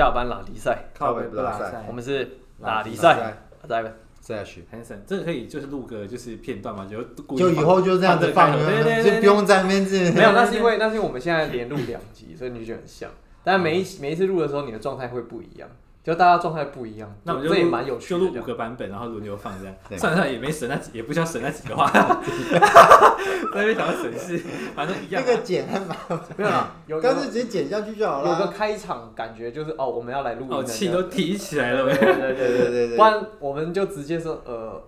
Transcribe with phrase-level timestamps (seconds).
[0.00, 1.92] 下班拉迪赛，靠北北不拉塞不拉塞我。
[1.92, 3.36] 们是拉拉迪迪赛
[3.68, 3.90] 再，来吧。
[4.22, 4.64] 下去。
[4.70, 10.10] 很省，这个可以就是录个就是片段嘛，就故意就以后就这样子放，对对对，就不用在那边是。
[10.12, 13.10] 没有，那是因为那是因为我们现在连录两集，所以你就觉得很像。
[13.44, 15.68] 但每一每一次录的时候，你的状态会不一样，
[16.02, 17.14] 就大家状态不一样。
[17.24, 18.42] 那我们就也蛮有趣就录五。
[18.42, 19.74] 个版本，然后轮流放这样。
[19.98, 21.86] 算了算了，也没省那几，也不需要省那几个话，
[23.52, 24.40] 在那边想要省事，
[24.74, 25.26] 反正一样啊。
[25.28, 25.96] 那个剪还蛮，
[26.36, 28.50] 没有啦，有有干脆直接剪下去就好了有个。
[28.50, 34.82] 开场感觉就是哦，我们要来录音哦，了气都提起来了对对对对不然我们就直接说呃，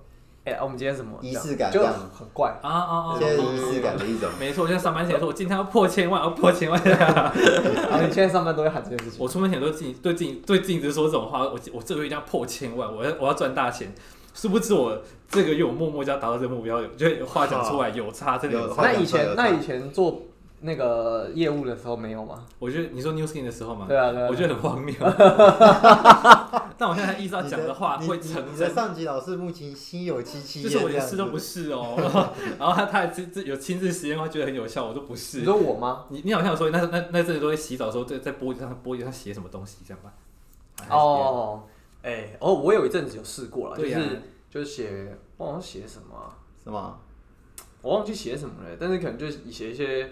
[0.44, 2.50] 哎，我们今天什么仪式感就这样很怪。
[2.62, 3.16] 啊啊啊！
[3.16, 4.28] 现在仪式感的一种。
[4.40, 6.82] 没错，像上班前说，我今天要破千万，要破千万。
[6.84, 9.20] 然 后你现在上班都会喊这件事情。
[9.20, 13.94] 我出门前都镜对镜对镜子说这种话，我我这个月一定要破千万，我要我要赚大钱。
[14.34, 18.82] 殊不知我这个月我默默就要达到这个目标，就有话讲出来有差，真的有有差。
[18.82, 20.22] 那以前那以前做
[20.64, 22.46] 那个业务的时候没有吗？
[22.58, 24.28] 我觉得你说 New Skin 的时候嘛，对啊对啊。
[24.30, 24.94] 我觉得很荒谬。
[26.78, 31.96] 但我现在意识到讲的话你会成你你的，上级老师目前心有戚戚就是我连试都不是哦。
[32.58, 35.50] 然后他他还自自有亲自实验，他觉得很有效，我说不是你是。
[35.50, 36.06] 说我吗？
[36.08, 40.12] 你你好像有说那那那阵子都在洗澡的时候，在在玻璃上玻璃上写什么东西这样吧？
[40.90, 41.64] 哦，
[42.02, 46.98] 哎，哦，我有一阵子有试过了，就是就是写，我好像写什么啊，是吗？
[47.82, 50.10] 我忘记写什么了，但是可能就是写一些。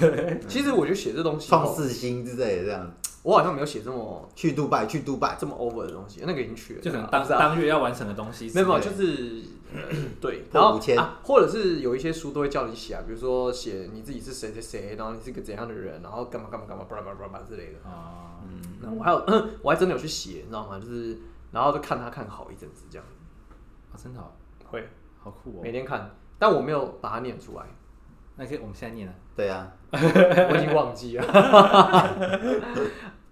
[0.48, 5.36] 其实我觉得写这东西创哦，世新之类的这样，我好像没有写这么去杜拜，去杜拜。
[5.38, 8.50] 这么 over 的东西，那个已经去了，就可能当当月要完成的东西。
[8.54, 9.42] 没有就是
[9.74, 9.80] 呃
[10.20, 17.88] 对，然后破五千啊，或者是有一些书都会叫你写啊，比如说写你自己是谁谁谁，然后你是个怎样的人，然后干嘛干嘛干嘛，巴拉巴拉巴拉之类的。
[17.88, 18.40] 啊，
[18.80, 19.24] 那我还有，
[19.62, 20.78] 我还真的有去写，你知道吗？
[20.78, 21.18] 就是
[21.50, 23.06] 然后就看他看好一阵子这样，
[23.92, 24.36] 啊真的好
[24.70, 25.60] 会好酷哦。
[25.62, 27.64] 每天看，但我没有把它念出来，
[28.36, 29.14] 那可以我们现在念啊。
[29.36, 29.72] 对啊，
[30.50, 31.22] 我已经 忘记了。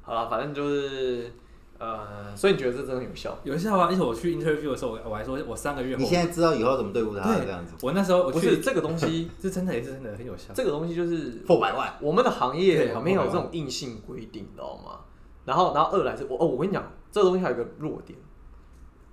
[0.03, 1.33] 好了，反正就是
[1.79, 3.39] 呃，所以你觉得这真的有效？
[3.45, 3.87] 有效啊！
[3.91, 7.75] 而且我去 interview 的时候，我我还说我三个月后你，现在知道以后怎么对付他了对这样子。
[7.81, 10.53] 我那时候我去，不是这个东西，是真的也是真的很有效。
[10.53, 15.01] 这个东西就是破百万，我们的行业对没有这种硬性规定，你知道吗？
[15.47, 18.19] 然后，然后二来是我哦，我跟你讲，这个东西还有一个弱点，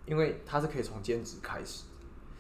[0.06, 1.84] 因为它是可以从兼职开始，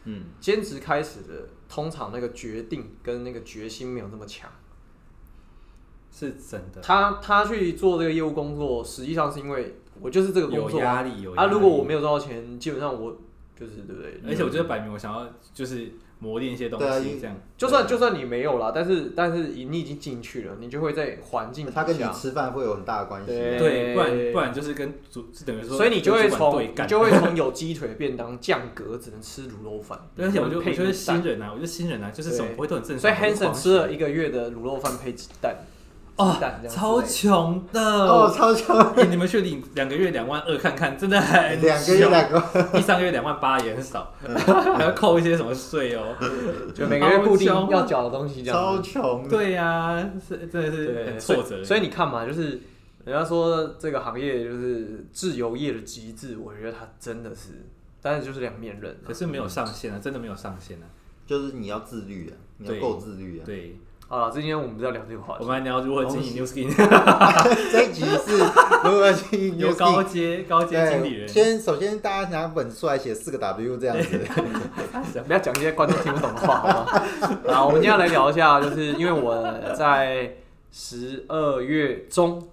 [0.04, 4.50] 嗯，兼职开始的通常那个决定跟那个决心没有那么强。
[6.18, 11.46] 是真的，他他去做这个业务工作，实际上是因为我就是这个工有作压力有压啊。
[11.46, 13.18] 如果我没有赚到钱，基本上我
[13.60, 14.20] 就是对不对？
[14.28, 23.28] 而且我觉得摆明我想要就是磨练一些东西，这样就算就算你没有啦，但是但是你已经进去了，你就会在环境他跟你，吃饭会有很大的关系。
[23.28, 26.64] 对对，不然不然就是跟主是等于说，所以你就会从。
[26.64, 30.00] 你就会从有鸡腿便当降格，只能吃卤肉饭。
[30.16, 33.00] 对而且我就我配觉得新人啊，我觉得新人啊，就是什么对不会都很正常。
[33.00, 35.56] 所以很 Hanson 吃了一个月的卤肉饭配鸡蛋，
[36.18, 36.36] 哦
[36.68, 44.12] 超穷的哦，超穷，欸你们去领两个月两万二看看，真的很两个月穷两个，第三个月两万八也很少，
[44.76, 46.16] 还要扣一些什么税哦。
[46.74, 48.84] 就每个月固定要缴的东西这样超子。
[48.84, 49.28] 穷。
[49.30, 51.64] 对呀、是真的是对，很所以挫折。
[51.64, 52.60] 所以你看嘛，就是
[53.06, 57.64] 人家说这个行业就是自由业的极致，我觉得它真的是，
[58.02, 59.06] 但是就是两面刃啊。
[59.06, 60.86] 可是没有上限啊，真的没有上限啊。
[61.28, 63.44] 就是你要自律啊，你要对够自律啊。
[63.46, 63.78] 对，
[64.10, 66.72] 好了，今天我们不要聊这个话题，我们来聊如何经营 New Skin，
[67.74, 71.28] 这一集是如何去有高阶高阶经理人。
[71.28, 74.18] 先首先大家拿本出来写四个 W 这样子。
[75.28, 77.02] 不要讲一些观众听不懂的话，好吗？
[77.54, 79.44] 啊，我们今天要来聊一下，就是因为我
[79.76, 80.38] 在
[80.72, 82.48] 十二月中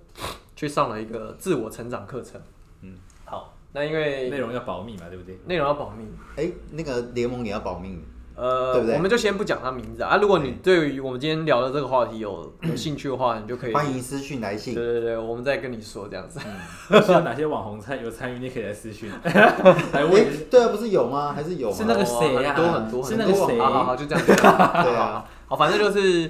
[0.56, 2.40] 去上了一个自我成长课程。
[2.82, 2.94] 嗯，
[3.24, 5.38] 好，那因为内容要保密嘛，对不对？
[5.46, 6.04] 内容要保密，
[6.34, 8.02] 哎，那个联盟也要保命。
[8.36, 10.10] 呃，对不对我们就先不讲他名字啊。
[10.10, 13.72] 啊如果你对于我们今天聊的这个话题有 有兴趣的话，你就可以。
[13.72, 14.74] 欢迎私讯来对信。
[14.74, 16.40] 对对对，我们再跟你说这样子。
[17.04, 21.32] 是有哪些网红参有参与，你可以来私讯 来问哎。，对啊，不是有吗？
[21.32, 21.76] 还是有吗？
[21.76, 24.32] 是那个谁呀很多很多是很多那个谁好好好，就这样子。
[24.34, 26.28] 对啊，好，反正就是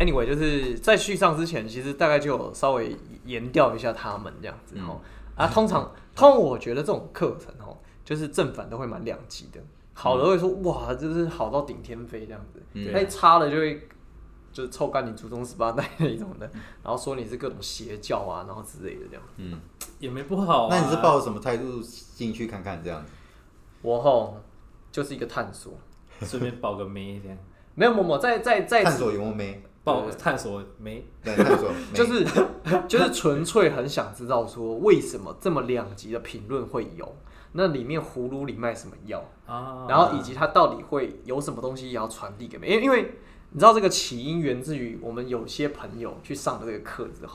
[0.00, 5.00] anyway，就是在续上之前，其实大概就有稍微研调一下他们这样子嗯哦。
[5.36, 9.60] 啊，通常通常我觉得这种课程哦，就是正反都会蛮两极的。
[9.98, 12.92] 好的会说哇，就是好到顶天飞这样子，嗯。
[12.92, 13.88] 那、差了就会
[14.52, 16.46] 就是臭干你祖宗十八代那一种的，
[16.84, 19.22] 然后说你是各种邪教啊，然后之类的这样。
[19.38, 19.58] 嗯，
[19.98, 20.68] 也没不好、啊。
[20.70, 23.10] 那你是抱着什么态度进去看看这样子？
[23.80, 24.38] 我吼
[24.92, 25.72] 就是一个探索，
[26.20, 27.38] 顺便报个妹这样，
[27.74, 29.62] 没有没有没有，在在在探索有没有没？
[29.84, 32.26] 报探索妹，对，探索没就是
[32.88, 37.16] 就是纯粹很想知道说为什么这么两极的评论会有，
[37.56, 43.12] 那里面葫芦里卖什么药，啊，然后以及它到底会有什么东西也要传递给别人，因为因为
[43.52, 47.34] 你知道这个起因源自于我们有些朋友去上了这个课之后，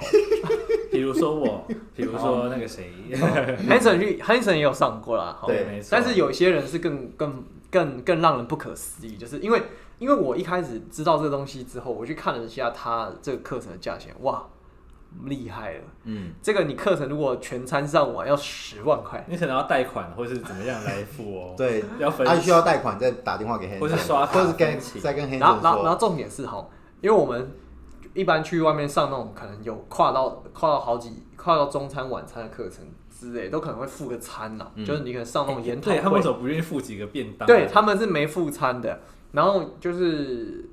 [0.92, 1.66] 比如说我，
[1.96, 5.90] 比如说那个谁，Hanson 去 Hanson 也有上过啦，对没错。
[5.92, 9.64] 但是有些人是更更更更让人不可思议，就是因为
[10.00, 14.46] 因为我一开始知道这个东西之后，我去看了一下他这个课程的价钱，哇，
[15.26, 15.84] 厉害了！
[16.06, 21.54] 嗯，这个你课程如果全餐上完要十万块，你可能要贷款或是怎么样来付哦。
[21.58, 26.68] 对，要分他需要贷款再打电话给黑人，或是刷卡或是跟 再跟黑人然后然后然，后重点是哈，
[27.02, 27.52] 因为我们
[28.14, 34.86] 一般去外面上那种可能有跨到跨到好几跨到中餐晚餐的课程之类，都可能会付个餐呐、嗯。
[34.86, 37.46] 就是你可能上那种研讨对他们为什，么不愿意付几个便当？
[37.46, 39.00] 对他们是没付餐的，
[39.34, 40.70] 然后就是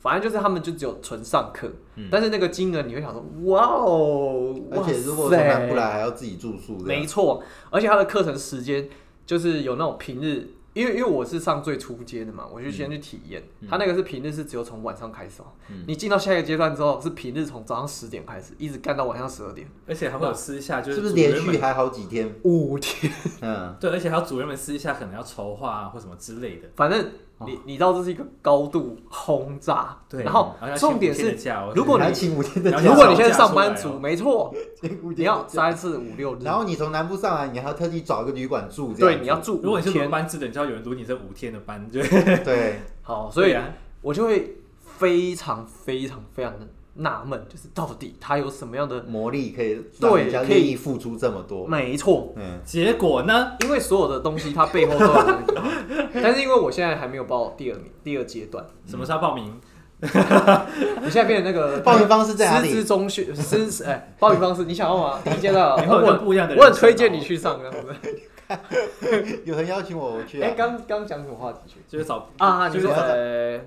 [0.00, 2.08] 反正就是他们就只有纯上课，嗯。
[2.10, 8.88] 但是那个金额你会想说，哇哦，而且如果从南部来还要自己住宿，没错，而且他的课程时间
[9.26, 13.42] 就是有那种平日，因为因为我是上最初阶的嘛，我就先去体验。
[13.68, 15.84] 他那个是平日是只有从晚上开始哦、嗯。
[15.86, 22.34] 你进到下一个阶段之后是平日从早上十点开始，一直干到晚上十二点，而且还会有私下，就是是不是连续还好几天？
[22.44, 23.12] 五天。
[23.42, 26.68] 嗯，对，而且还有主任们私下可能要筹划啊或什么之类的。
[26.74, 27.10] 反正
[27.46, 34.54] 你你知道这是一个高度轰炸，对，然后要重点是请五天的，假哦如果你还请五天的如果你现在上班族，没错，
[35.16, 35.70] 你要的假。
[35.70, 42.02] 三四五六日，然后你从南部上来，你还要特地找一个旅馆住，这对，子你要住五如果你是轮天，班制的，你知道有人读你这五天的班， 对。
[42.44, 43.68] 对，好，所以对啊。
[44.02, 49.02] 我就会非常非常非常的纳闷，就是到底他有什么样的？
[49.04, 51.66] 魔力可以让对人家可以愿意付出这么多。
[51.66, 53.52] 没错，嗯，结果呢？
[53.60, 55.62] 因为所有的东西它背后都有那个，
[56.22, 59.60] 但是因为我现在还没有报第二名，第二阶段，什么时候报名？
[60.00, 62.70] 你现在变成那个报名方式在哪里？
[62.70, 65.20] 师资中学师哎，报名方式你想要吗？
[65.22, 67.94] 第一阶段啊， 以后有我不一样的人我很推荐你去上这样子。
[69.44, 70.54] 有人邀请我去哎，啊？
[70.56, 71.80] 刚刚讲什么话题去？
[71.86, 73.60] 就是找啊，你说就是呃，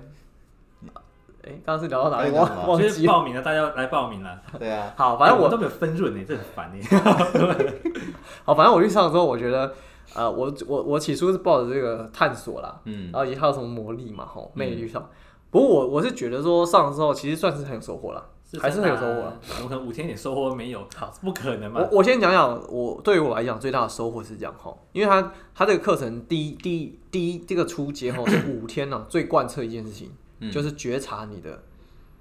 [1.46, 2.32] 哎，刚刚是聊到哪里？
[2.32, 3.12] 刚刚讲什么忘忘就是记了。
[3.12, 4.40] 报名了，大家来报名了。
[4.58, 6.82] 对啊，好，反正我哎都没有分润呢，这很烦呢。
[8.44, 9.74] 好，反正我去上之后，我觉得，
[10.14, 15.06] 呃，我我我起初是抱着这个探索啦，嗯然后也还有什么魔力嘛，吼，魅力上。
[15.50, 18.24] 不过我我是觉得说上了之后，其实算是很有收获啦，
[18.60, 19.32] 还是很有收获啦。
[19.62, 21.98] 我可能五天一点收获没有，好，不可能嘛我？
[21.98, 30.10] 我先讲讲我对于我来讲最大的收获是这样哈，因为他他这个课程第一第一第一这个初阶哈是五天呢、最贯彻一件事情，
[30.48, 30.52] 嗯。
[30.52, 31.62] 就是觉察你的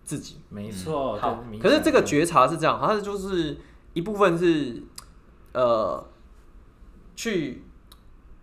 [0.04, 0.38] 自己。
[0.50, 1.18] 没错。
[1.18, 3.58] 好，可是这个觉察是这样，它就是
[3.94, 4.84] 一部分是
[5.54, 6.04] 呃
[7.16, 7.64] 去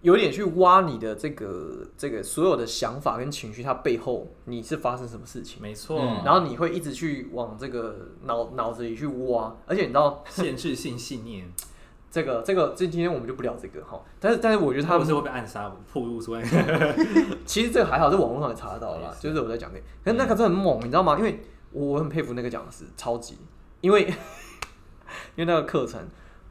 [0.03, 6.23] 有点去挖你的这个这个所有的想法跟情绪，它背后你是发生什么事情，没错，嗯。
[6.25, 11.53] 然后你会一直去往这个脑脑子里去挖，而且你知道 限制性信念，
[12.11, 16.43] 这个这个这今天我们就不聊这个哈，但是但是我觉得他不是会被暗杀、 破路出来。
[17.47, 21.17] 其实这个还好，在网络上也查得到啦，就是我在讲那个，可是那个真的很猛，你知道吗？
[21.17, 21.41] 因为
[21.73, 23.39] 我我很佩服那个讲师，超级，
[23.81, 24.03] 因为
[25.37, 26.01] 因为那个课程，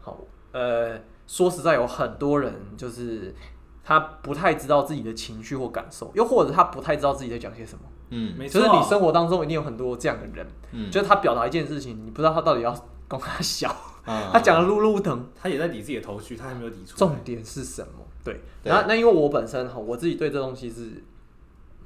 [0.01, 0.17] 好，
[0.53, 0.97] 呃，
[1.27, 3.35] 说实在，有很多人就是
[3.83, 7.81] 他不太知道自己的情绪或感受，又或者他不太知道自己在讲些什么。
[8.11, 12.73] 嗯没错，就是你生活当中一定有很多这样的人，嗯，就是他表达一件事情，你不知道他到底要
[13.17, 13.69] 跟他小，
[14.05, 14.29] 啊。
[14.31, 16.95] 他讲的噜噜疼，他也在理自己的头绪，他还没有理出。
[16.97, 18.05] 重点是什么？
[18.23, 18.71] 对，对。
[18.71, 21.03] 那那因为我本身哈，我自己对这东西是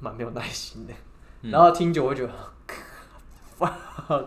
[0.00, 0.92] 蛮没有耐心的，
[1.42, 1.50] 嗯。
[1.50, 2.32] 然后听久会觉得
[3.58, 4.26] fuck，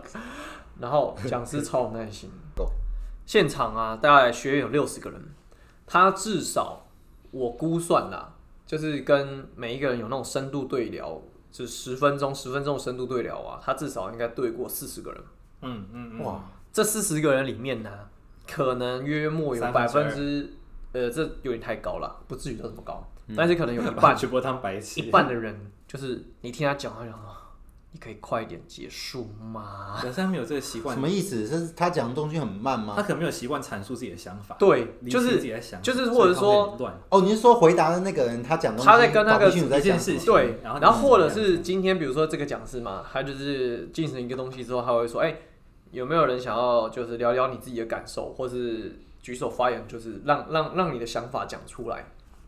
[0.80, 2.30] 然后讲师超有耐心。
[3.26, 5.20] 现场啊，大概学员有六十个人，
[5.86, 6.86] 他至少
[7.30, 8.34] 我估算啦，
[8.66, 11.20] 就是跟每一个人有那种深度对聊，
[11.52, 15.22] 就十分钟、十分钟的深度对聊啊，他至少应该对过四十个人。
[15.60, 17.90] 嗯嗯嗯，哇，这四十个人里面呢，
[18.46, 20.50] 可能约莫有百分之，
[20.92, 25.00] 呃，这有点太高了，不至于到这么高，嗯但是可能有一把半全部当白痴。
[25.02, 27.36] 一半的人，就是你听他讲，他讲说，
[27.92, 29.96] 你可以快一点结束吗？
[30.00, 31.46] 可是他没有这个习惯什，么意思？
[31.46, 32.94] 是他讲的东西很慢吗？
[32.96, 36.76] 他可能没有习惯阐述自己的想法，对，就是自己在想，就是或者说
[37.10, 45.34] 哦，你是说回答的那个人他讲东西，他在跟那个在一件讲事情对，然后然后或者是今天比如说这个讲师嘛，他就是进行一个东西之后，他会说，哎、
[45.90, 52.04] 有没有人想要就是聊聊你自己的感受，或是举手发言，就是让让让你的想法讲出来。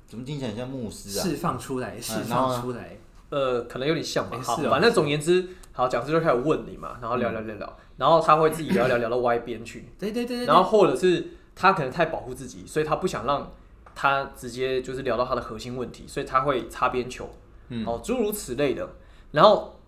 [0.06, 1.22] 怎么听起来像牧师啊？
[1.22, 2.98] 释放出来，释放出来，
[3.30, 4.38] 呃，可能有点像吧。
[4.42, 13.52] 好，反正总言之，好，讲师就开始问你嘛，然后聊聊聊聊，然后他会自己聊聊聊到歪边去， 对对对对，然后或者是他可能太保护自己，所以他不想让
[13.94, 17.30] 他直接就是聊到他的核心问题，所以他会擦边球，
[17.68, 18.88] 嗯哦，诸如此类的。
[19.30, 19.78] 然后，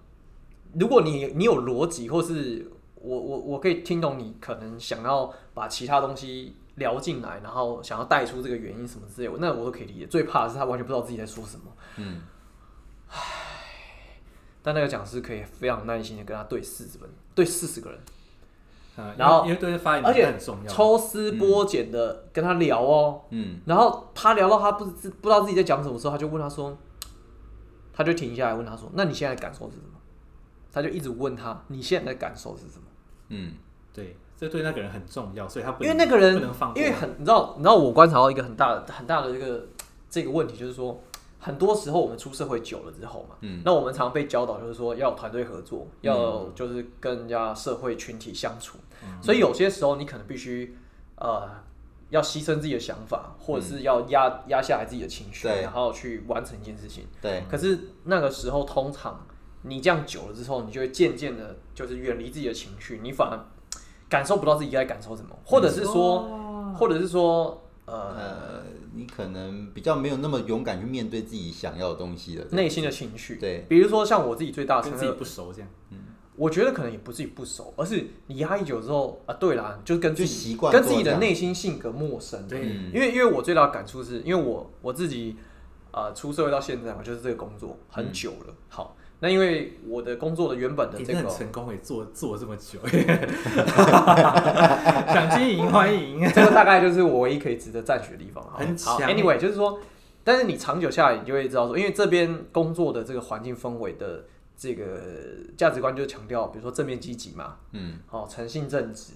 [0.79, 2.71] 如果你你有逻辑，或是
[3.03, 10.07] 我我我可以听懂你可能想要把其他东西聊进来，然后想要带出这个原因什么之类的，那我都可以理解。
[10.07, 11.65] 最怕的是他完全不知道自己在说什么。
[11.97, 12.23] 嗯，
[14.63, 18.01] 但那个讲师可以非常耐心的跟他对四十分，对四十个人，
[18.97, 26.77] 嗯然后因为发言而且很重要，抽丝剥茧的跟他聊哦，嗯然后他聊到他不知不知道自己在讲什么时候，他就问他说，
[27.93, 29.89] 他就停下来问他说：“那你现在的感受是什么？”
[30.73, 32.85] 他就一直问他：“你现在的感受是什么
[33.33, 33.55] 嗯。
[33.95, 36.81] 对，这对那个人很重要，所以他？”不因为那个人不能放，过。
[36.81, 39.67] 因为很你知道，你知道我观察到一个很大的很大的一个
[40.09, 40.99] 这个问题，就是说，
[41.39, 48.79] 很多时候我们出社会久了之后嘛，嗯那我们常被教导就是说要有团队合作，要就是跟人家社会群体相处，
[49.21, 50.75] 所以有些时候你可能必须
[51.17, 51.51] 呃
[52.09, 55.62] 要牺牲自己的想法，或者是要压压下来自己的情绪，对。
[55.62, 57.07] 然后去完成一件事情。
[57.21, 59.27] 对，可是那个时候，通常
[59.62, 63.38] 你这样久了之后，你就会渐渐的，就是远离自己的情绪，你反而
[64.09, 68.62] 感受不到自己该感受什么，或者是说，或者是说，呃，呃，
[68.95, 72.45] 你可能比较没有那么勇敢去面对自己想要的东西了。
[72.50, 73.37] 内心的情绪。
[73.37, 75.69] 对，比如说像我自己最大的跟自己，不熟这样，
[76.35, 82.49] 我觉得可能也不是不熟，而是你压抑久之后啊，对啦，就跟自就己习惯跟自己的内心性格陌生。
[82.49, 85.37] 对嗯因为因为我最大的感触是，因为我我自己
[85.90, 88.54] 啊出社会到现在，我就是这个工作很久了。
[88.71, 92.81] 好，那因为我的工作的原本的这个很成功也，做做这么久，
[95.14, 98.43] 想经营欢迎， 这个大概就是我唯一可以值得赞许的地方。
[98.43, 99.79] 好很强，anyway，就是说，
[100.25, 104.25] 但是你长久下来，你就会知道说，因为这边工作的这个环境氛围的
[104.57, 105.00] 这个
[105.57, 109.12] 价值观，就是强调，比如说正面积极嘛，嗯，哦，诚信正直，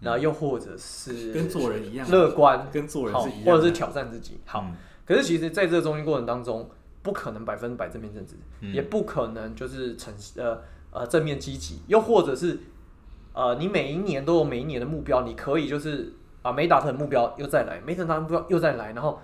[0.00, 4.40] 然后又或者是跟做人一样，乐观，跟做人是一样，或者是挑战自己。
[4.46, 4.74] 好，嗯。
[5.04, 6.70] 可是其实在这个中间过程当中，
[7.02, 8.72] 不可能百分之百正面正直，嗯。
[8.74, 12.58] 也不可能就是成呃呃正面积极，又或者是
[13.32, 19.20] 呃你每一年都有每一年的目标，你可以就是啊没达成目标又再来，没达成目标又再来，然后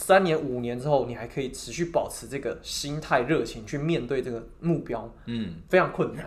[0.00, 6.24] 三年五年之后，你还可以持续保持这个心态热情去面对这个目标，嗯，非常困难。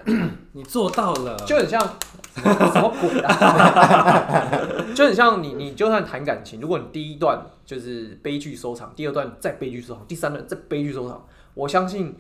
[0.52, 1.80] 你做到了，就很像
[2.36, 12.14] 什么鬼啊， 就很像你你就算谈感情，如果你第一段就是悲剧收场，第二段再悲剧收场，第三段再悲剧收场，我相信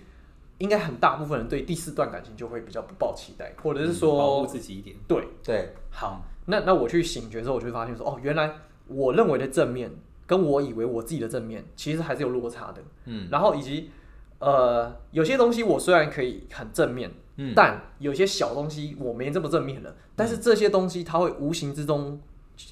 [0.59, 8.49] 应该很大部分人对第四段感情就会比较不抱期待，或者是保说护自己一点，对对，好，那那我去醒觉之后，我就会发现说，哦，原来
[8.87, 9.91] 我认为的正面
[10.31, 13.91] 跟我以为我自己的正面其实还是有落差的，嗯，然后以及
[14.39, 17.11] 呃有些东西我虽然可以很正面。
[17.35, 17.53] 嗯。
[17.55, 22.19] 但有些小东西我没这么正面了，但是这些东西它会无形之中，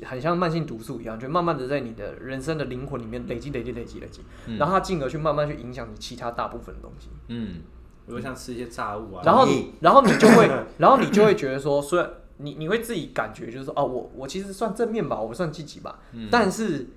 [0.05, 4.21] 很像慢性毒素一样，就慢慢的在你的人生的灵魂里面累积、累积、累积、累积，
[4.57, 7.07] 然后它进而去慢慢去影响你其他大部分的东西。
[7.27, 7.61] 嗯，
[8.05, 15.99] 比如像吃一些炸物啊，然后你，然后你就会， 然后你就会觉得说，虽然你你会自己感觉就是说，哦，我我其实算正面吧，我算积极吧，
[16.29, 16.87] 但是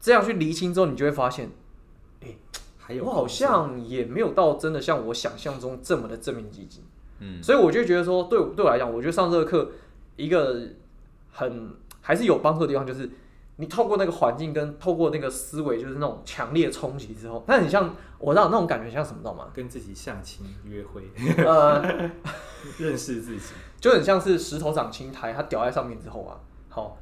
[0.00, 1.50] 这样去厘清之后，你就会发现，
[2.78, 6.82] 还有我好像也没有到真的像我想象中这么的正面积极。
[7.18, 9.70] 嗯，所以我就觉得说，对我对我来讲，我觉得上这个课
[10.16, 10.68] 一个
[11.32, 13.10] 很还是有帮助的地方，就是
[13.56, 19.48] 你透过那个环境跟透过那个思维，就是那种强烈冲击之后，那很像我知道那种感觉像什么，知道吗？
[19.54, 21.10] 跟自己相亲约会，
[21.42, 21.82] 呃，
[22.78, 23.40] 认识自己，
[23.80, 26.36] 就很像是石头长青苔，它掉在上面之后啊，
[26.68, 26.98] 好，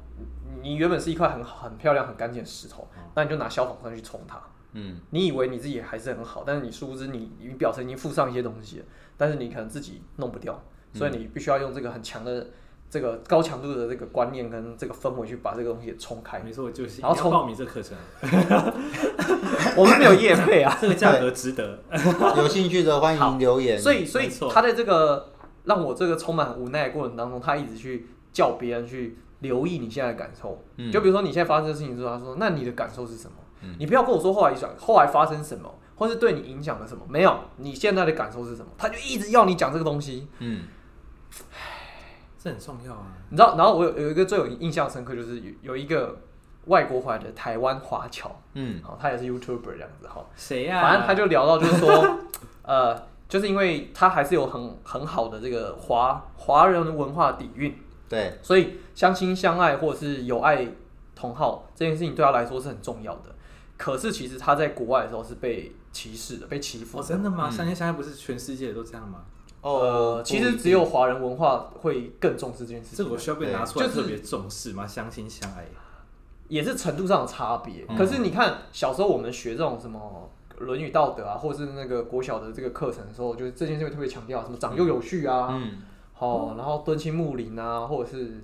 [0.65, 4.41] 你你原本是一块很很漂亮、很干净的石头，那你就拿消防栓去冲它。
[4.73, 10.59] 嗯，你以为你自己还是很好，但是你殊不知你你表层已经附上一些东西了，但是你可能自己弄不掉，
[10.93, 12.47] 所以你必须要用这个很强的
[12.89, 16.39] 这个高强度的这个观念跟这个氛围去把这个东西给冲开。
[16.39, 17.97] 没错，就是然后从定要报名这课程，
[19.77, 21.79] 我们没有业配啊， 这个价格值得。
[22.35, 23.79] 有兴趣的欢迎留言。
[23.79, 25.31] 所以所以他在这个
[25.63, 30.61] 让我这个充满无奈的过程当中，他一直去叫别人去留意你现在的感受。
[30.77, 33.37] 嗯就比如说你现在发生的事情之后，他说：“那你的感受是什么？”
[33.79, 38.69] 你不要跟我说后来想后来发生什么，或是对你影响了什么，没有，你现在的感受是什么？
[38.77, 40.67] 他就一直要你讲这个东西，嗯，
[42.37, 43.07] 这很重要啊！
[43.29, 43.55] 你知道？
[43.57, 46.19] 然后我有有一个最有印象深刻，就是有有一个
[46.65, 52.19] 外国回来的台湾华侨，嗯，好，他也是 YouTuber 这样子哈，谁呀、反正他就聊到就是说，
[52.61, 57.75] 呃，就是因为他还是有很很好的这个华华人文化底蕴，
[58.07, 60.67] 对，所以相亲相爱或者是有爱
[61.15, 63.35] 同好这件事情对他来说是很重要的。
[63.77, 67.07] 可是其实他在国外的时候是被歧视的，被欺负哦，的。
[67.07, 67.49] 真的吗？
[67.49, 69.25] 嗯相亲相爱不是全世界都这样吗？
[69.61, 74.85] 哦呃，，其实只有华人文化会更重视这件事情这个我，需要被拿出来就特别重视吗？
[74.85, 75.65] 相亲相爱，
[76.47, 77.83] 也是程度上的差别。
[77.89, 80.29] 嗯可是你看，小时候我们学这种什么
[80.63, 85.81] 《论语》道德啊，或是那个国小的这个课程的时候，就是这件事会特别强调什么长幼有序啊，嗯，
[86.17, 88.41] 好、然后敦亲睦邻啊，或者是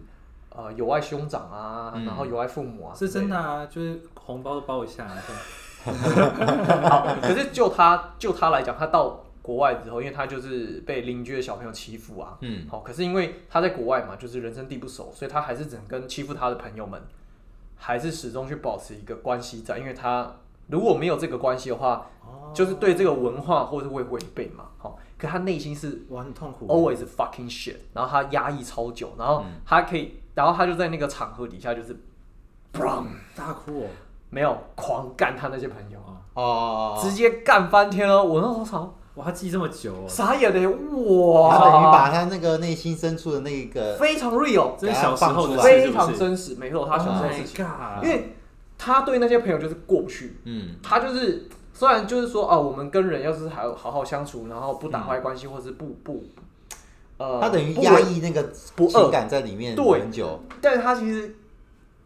[0.49, 5.15] 呃友爱兄长啊，嗯然后友爱父母啊，是真的啊，就是红包都包一下、啊，
[6.89, 17.01] 好，可是就他就他来讲，他到国外之后，因为他就是被邻居的小朋友欺负啊，嗯，好，可是因为他在国外嘛，就是人生地不熟，所以他还是只能跟欺负他的朋友们，
[17.77, 20.35] 还是始终去保持一个关系在，因为他
[20.71, 22.07] 如果没有这个关系的话，
[22.53, 26.67] 就是对这个文化或者是会违背嘛，好，可他内心是我，很痛苦。
[26.67, 31.95] always fucking shit，然后他压抑超久，然后他可以，然后他就在那个场合底下就是
[32.73, 33.87] ，brum，大哭哦。
[34.33, 35.99] 没有狂干他那些朋友，
[36.35, 38.23] 哦，直接干翻天了。
[38.23, 45.91] 我那时候操，哇，他记这么久哦，傻眼的，他等于，把他那个内心深处的那个，非常 real，这是小时候的事，非？
[45.91, 47.65] 常真实，没错，他小时候的事 Oh 情！
[48.03, 48.35] 因为
[48.83, 56.23] 他对那些朋友就是过不去，嗯，他就是虽然就是说啊，我们跟人要是还有好好相处，然后不打坏关系，或是不不，
[57.17, 59.99] 呃，他等于压抑那个不恶情感在里面对。
[59.99, 61.35] 很久，但是他其实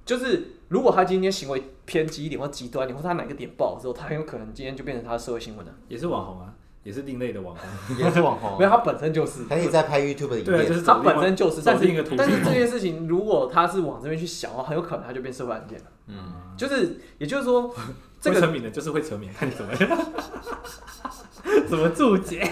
[0.03, 5.71] 就是，如果他今天行为偏激一点或极端一点，或他哪个点爆之后，他很有可能今天就变成他的社会新闻了。
[5.87, 6.53] 也是网红啊，
[6.85, 7.97] 也是另类的网红。
[7.99, 8.57] 也是网红。
[8.57, 15.85] 没，有，他本身就是，他也在拍 YouTube 的影对啊，就片，是他本身就是，但是一个途径是但是这件事情，如果他是往这边去想的话，很有可能他就变社会案件了。
[16.07, 17.73] 嗯，就是，也就是说，
[18.21, 19.73] 这个会成名的，就是会成名，看你怎么
[21.67, 22.43] 怎么注解。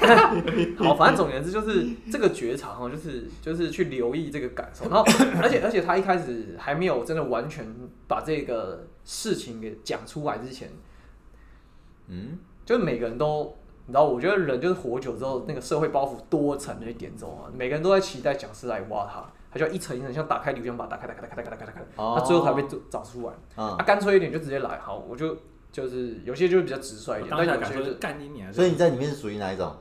[0.78, 5.04] 好，反正总而言之就是这个觉察哈，就是就是去留意这个感受，然后
[5.42, 7.66] 而且而且他一开始还没有真的完全
[8.08, 10.70] 把这个事情给讲出来之前，
[12.08, 23.34] 嗯，就是每个人都，你知道，我觉得人就是活久之后，那个社会包袱多层的一点这种啊，每个人都在期待讲师来挖他，他就要一层一层像打开铝浆把打开打开打开打开打开打开，哦他最后才被找出来。
[23.56, 25.38] 啊啊，，干脆一点就直接来，好，我就
[25.72, 28.54] 就是有些就是比较直率一点，但有些就是，干你娘！
[28.54, 29.76] 所以你在里面是属于哪一种？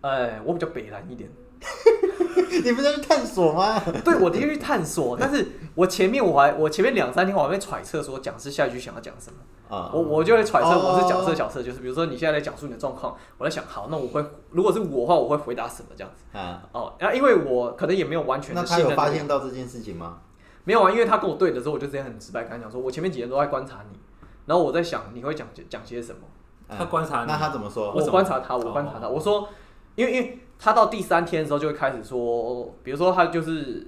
[0.00, 1.28] 哎，我比较北蓝一点。
[2.64, 3.82] 你不是在去探索吗？
[4.04, 9.38] 对，我的确去探索，但是我前面我还我前面两三天我还在揣测说讲师下一句想要讲什么，
[9.68, 20.18] 啊，我我就会揣测我是角色哦角色，就是比如说你现在在讲述你的状况，我在想好，那我会如果是我的话，我会回答什么这样子啊，哦，然后因为我可能也没有完全那他有发的信任这个现到这件事情吗？
[20.64, 23.98] 没有啊，因为他跟我对的时候，我就直接很直白跟他讲说，我前面几天都在观察你，
[24.46, 26.20] 然后我在想你会讲讲些什么。
[26.68, 27.92] 啊他观察你那他怎么说？
[27.92, 29.48] 我观察他，我观察他，我说，
[29.94, 33.86] 因为因为他到第三天的时候就会开始说，比如说他就是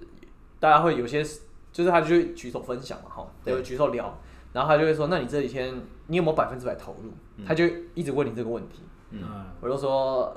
[0.61, 1.25] 大家会有些，
[1.73, 4.17] 就是他就会举手分享嘛，哈，就举手聊，
[4.59, 5.73] 然后他就会说，那你这几天
[6.09, 7.13] 你有没有百分之百投入？
[7.47, 10.37] 他就一直问你这个问题，嗯嗯，我就说，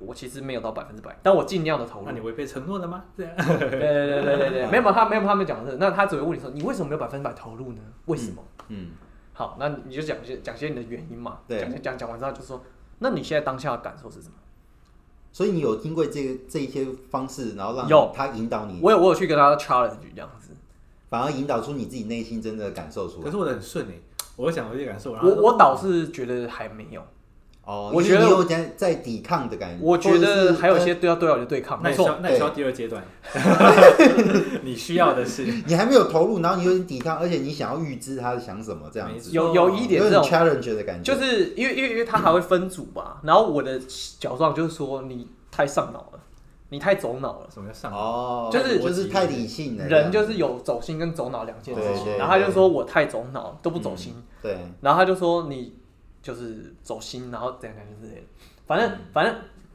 [0.00, 2.10] 我其实没有到百分之百，但我尽量的投入那。
[2.10, 3.04] 你违背承诺了吗？
[3.16, 3.32] 这样。
[3.38, 7.78] 对对对对对对，没有他没有他们讲的是，那他只会问你说，你为什么没有百分之百投入呢？
[8.06, 8.42] 为什么？
[8.66, 8.90] 嗯，
[9.32, 12.64] 好，那你就讲些讲些你的原因嘛，对讲讲讲完之后就说，
[12.98, 14.34] 那你现在当下的感受是什么？
[15.30, 20.50] 所以你有经过这个这一些方式，然后让有他引导你，我有我有去跟他 challenge 这样子，
[21.12, 23.24] 反而引导出你自己内心真正的感受出来。
[23.24, 23.92] 可是我的很顺哎，
[24.36, 27.02] 我会想我这些感受，然后我我倒是觉得还没有，
[27.66, 33.04] 哦，我觉得你有在在抵抗的感觉，我觉得还有一些对要对我的对抗，没错那你需要，那你需要第二阶段，
[34.64, 35.44] 你需要的是。
[35.66, 43.78] 你还没有投入，然后你有点抵抗，而且你想要预知他想什么这样子，有有一点这种，challenge 的感觉，就是因为因为因为他还会分组吧，然后我的
[44.18, 46.20] 角状就是说你太上脑了，
[46.72, 47.46] 你太走脑了。
[47.52, 47.92] 什么叫上？
[47.92, 55.76] 哦，就是就是太理性了，人就是有走心跟走脑两件事情，然后他就说我太走脑都不走心，对，然后他就说你
[56.22, 58.26] 就是走心，然后怎样怎样之类的，
[58.66, 59.34] 反正嗯反正，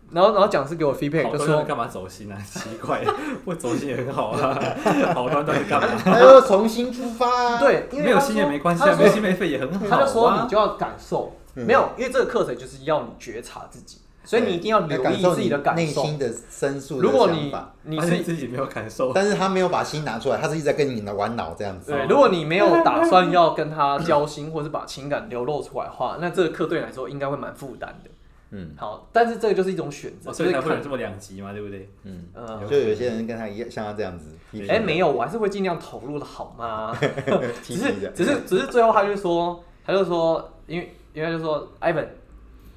[0.09, 2.37] 然后然后讲师给我 feedback 就说干嘛走心啊？
[2.43, 3.03] 奇怪，
[3.45, 4.57] 不走心也很好啊。
[5.13, 6.01] 好端端的干嘛？
[6.03, 9.89] 他要重新出发啊，对，因为没有他心也没关系啊，他就说没心没肺也很好啊。
[9.89, 15.81] 他就说你就要感受，嗯没有，因为这个课程就是要你觉察自己，所以你一定要留意自己的感受。
[15.81, 21.91] 内心的深处的如果你你是自己没有感受，但是他没有把心拿出来，他是一直在跟你玩脑这样子。
[21.91, 28.09] 对，如果你没有打算要跟他交心，或是把情感流露出来的话， 那这个课对你来说应该会蛮负担的。
[28.49, 31.89] 嗯好，但是这个就是一种选择，所以才会有这么两极嘛，对不对？
[32.03, 34.25] 嗯，呃，就有些人跟他一样，像他这样子。
[34.69, 36.97] 哎，没有，我还是会尽量投入的好吗？
[37.61, 42.05] 只是只是只是最后他就说，他就说，因为因为他就说，Ivan，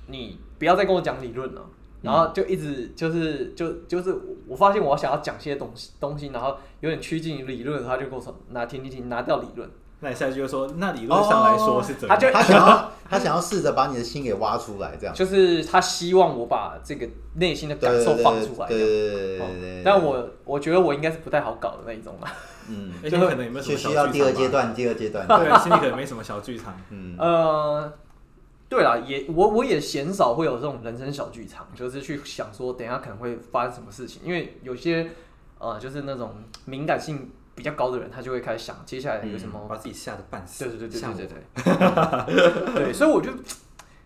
[0.08, 1.62] 你不要再跟我讲理论了。
[2.02, 9.68] 然后就一直就是就就是我发现我想要讲些东西东西，然后有点趋近于理论，他就跟我说拿听听听拿掉理论，
[10.00, 12.18] 那你下一句就说，那理论上来说是怎么样？
[12.18, 15.14] 他就他想要 他想要试着把你的心给挖出来，这样。
[15.14, 18.66] 就是他希望我把这个内心的感受放出来。
[18.66, 19.82] 对对对对哦对对。
[19.84, 22.32] 但我我觉得我应该是不太好搞的那一种吧。
[22.70, 24.32] 嗯，而且可能有没有什就么小 需要第二？
[24.32, 25.26] 阶段，第二阶段。
[25.28, 26.74] 对，心里可能没什么小剧场。
[26.88, 27.92] 嗯，呃，
[28.70, 35.10] 对啦，也我我也鲜少会有这种人生小剧场，就是去想说等一下可能会发生什么事情，因为有些
[35.58, 36.34] 呃就是那种
[36.66, 39.66] 敏感性比较高的人，他就会开始想接下来有什么。
[39.68, 40.64] 把自己吓得半死。
[40.64, 43.32] 对对对对对对对，对，所以我就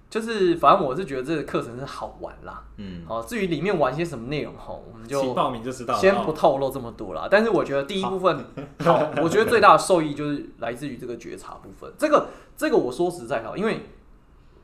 [0.08, 2.64] 就是反正我是觉得这个课程是好玩啦。
[2.78, 5.94] 嗯，好，至于里面玩些什么内容哈，我们就报名就知道。
[5.94, 7.28] 先不哦透露这么多啦。
[7.30, 8.44] 但是我觉得第一部分
[8.78, 11.92] 好，我觉得最大的受益就是来自于这个觉察部分。
[11.98, 13.80] 这个这个我说实在哈，因为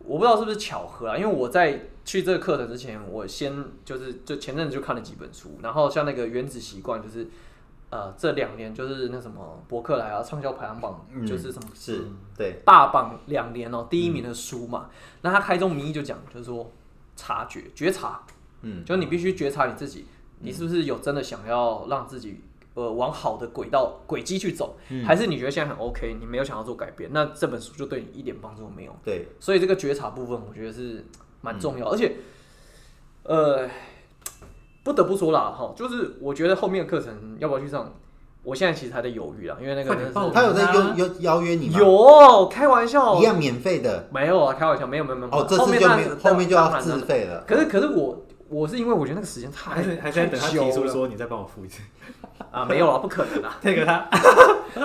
[0.04, 3.52] 我不知道是不是巧合啊，因为我在去这个课程之前，我先
[3.84, 7.28] 就是就前阵子就看了几本书，然后像那个原子习惯，就是
[7.90, 12.04] 呃这两年就是那什么博客来啊畅销排行榜，嗯就是什么是
[12.36, 14.88] 对，霸榜两年哦、第一名的书嘛。
[15.22, 16.72] 那他开宗明义就讲，就是说
[17.14, 18.22] 察觉、觉察，
[18.62, 20.06] 嗯，就你必须觉察你自己，
[20.40, 22.40] 你是不是有真的想要让自己
[22.80, 28.96] 呃往好的轨道轨迹去走，嗯还是你觉得现在很 OK，你没有想要做改变，那这本书就对你一点帮助都没有。
[29.04, 31.04] 对，所以这个觉察部分，我觉得是
[31.40, 32.16] 蛮重要，嗯而且
[33.24, 33.68] 呃
[34.82, 37.92] 不得不说啦哈，就是我觉得后面的课程要不要去上，
[38.42, 39.94] 我现在其实还在犹豫啦，因为那个
[40.32, 41.78] 他有在啊邀邀邀约你吗？
[41.78, 45.32] 有开玩笑一，样免费的没有啊，开玩笑，没有没有没有。
[45.32, 47.44] 哦，这后次就没有，后面就要自费了。
[47.46, 50.92] 可是可是我我是因为我觉得那个时间太还是还是在等他提出了。
[50.92, 51.80] 说你再帮我付一次，
[52.50, 54.08] 啊，没有啊，不可能啊， 那个他。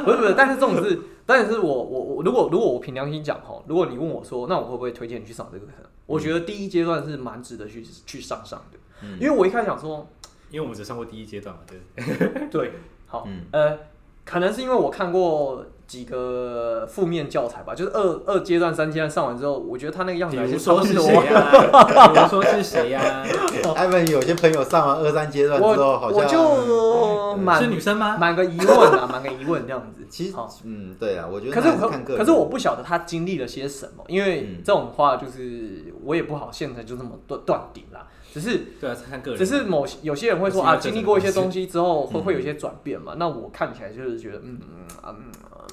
[0.03, 5.71] 不是不是，但是这种是，但是我我我如果如果我凭良心讲哈，如果你问我说，那我会不会推荐你去上这个课？
[5.77, 5.85] 程？
[6.05, 9.17] 我觉得第一阶段是蛮值得去去上上的，嗯。
[9.19, 10.07] 因为我一开始想说，
[10.49, 12.71] 因为我们只上过第一阶段嘛，对，对，
[13.07, 13.45] 好，嗯。
[13.51, 13.77] 呃，
[14.23, 22.09] 可能是因为我看过几个负面教材吧，就是二二阶段、三阶段上完之后，我觉得他那个样比子还如说是谁呀？
[22.13, 23.23] 比如说是谁呀？
[23.75, 28.17] 艾文有些朋友上完二三阶段之后，好我像我就满是女生吗？
[28.17, 30.05] 满个疑问啊， 满个疑问这样子。
[30.09, 38.07] 其实好，嗯，对啊，我觉得可是可那还看个人可是我不晓得他经历了些什么，因为嗯这种话就是我也不好现在就这么断断定啦。
[38.31, 39.37] 只是对啊，看个人。
[39.37, 43.13] 只是某些有些人会说啊，经历过一些东西之后会嗯会有一些转变嘛。
[43.17, 45.31] 那我看起来就是觉得嗯嗯啊嗯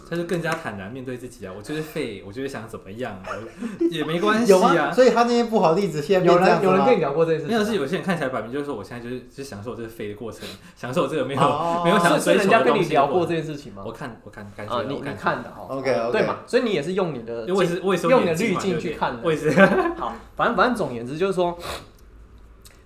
[0.09, 1.53] 他就更加坦然面对自己啊！
[1.57, 4.75] 我就是废， 我就是想怎么样，我也没关系有吗？
[4.77, 4.93] 啊。
[4.93, 7.59] 所以他那些不好的例子现在有变这样子吗人有人跟你聊过这件事情吗？
[7.59, 13.93] 没有是有些人看起来摆明就是说，我现在就是就是享受这个废的过程，享受这个没有、哦 没有想追求的人家跟你东西的过程聊过这件事情吗我？
[13.93, 16.39] 看我看感觉啊，你你我看看的哈 OK，OK 对嘛？
[16.47, 19.51] 所以你也是用你的因为我也是我也是有用你的眼睛滤镜去看的我也是
[19.97, 21.57] 好，反正反正总而言之就是说，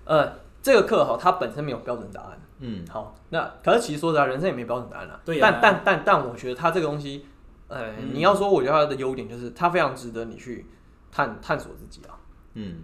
[0.05, 2.37] 呃，这个课哈，它本身没有标准答案。
[2.59, 5.19] 嗯，好，那可是其实说实在，人生也没标准答案啊。
[5.23, 7.25] 对呀但但但但我觉得他这个东西，
[7.67, 10.65] 呃，嗯你要说，我觉得他的优点就是他非常值得你去
[11.11, 12.17] 探探索自己啊。
[12.55, 12.77] 嗯，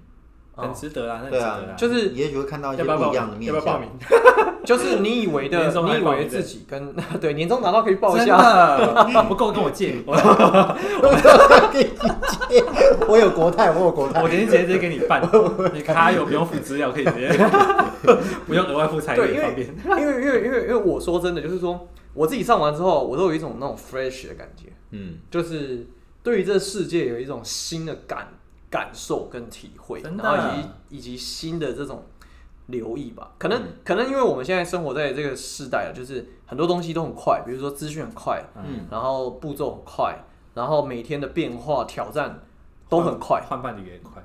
[0.55, 1.75] 哦很值得啊，那很值对啊得啊。
[1.75, 3.37] 就是也许会看到一些要不要报名不一样的？
[3.37, 3.89] 面相要不要报名。
[4.63, 8.77] 就是你以为的你以为自己跟 对年终拿到可以报一下。
[9.27, 10.15] 不够跟我借，我
[11.73, 11.89] 给你
[12.29, 12.32] 借，
[13.07, 14.27] 我有国泰，我有国泰我。
[14.27, 15.21] 连直接给你办，
[15.73, 17.29] 你卡有不用付资料，可以直接
[18.47, 19.67] 不用额外付彩对，因礼，方便。
[20.01, 24.67] 因为因为因为因为我说真的，就是说我自己上完之后，我都有一种那种 fresh 的感觉。
[24.91, 25.87] 嗯，就是
[26.21, 28.27] 对于这世界有一种新的感
[28.69, 32.05] 感受跟体会，然后以及以及新的这种
[32.67, 33.31] 留意吧。
[33.37, 42.39] 可能、嗯可能因为我们现在生活在这个时代了，就是很多东西都很快，比如说资讯很快，嗯然后步骤很快，然后每天的变化挑战
[42.89, 43.41] 都很快。
[43.47, 44.23] 换伴侣也很快。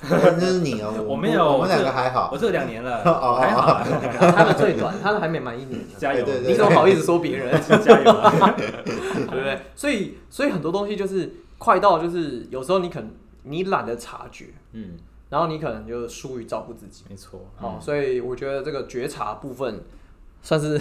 [0.00, 2.38] 那是你哦，我没有我们两这个还好我。
[2.38, 3.84] 这个两年了， 哦还好啊，
[4.32, 5.80] 他的最短，他的还没满一年。
[5.96, 6.24] 加油！
[6.46, 7.60] 你怎么好意思说别人？
[7.82, 8.30] 加油啊！
[8.56, 9.60] 对不对？
[9.74, 13.10] 所以所以很多东西就是快到就是有时候你可能
[13.42, 14.96] 你懒得察觉，嗯，
[15.30, 17.02] 然后你可能就疏于照顾自己。
[17.10, 19.82] 没错，好，所以我觉得这个觉察部分
[20.42, 20.80] 算是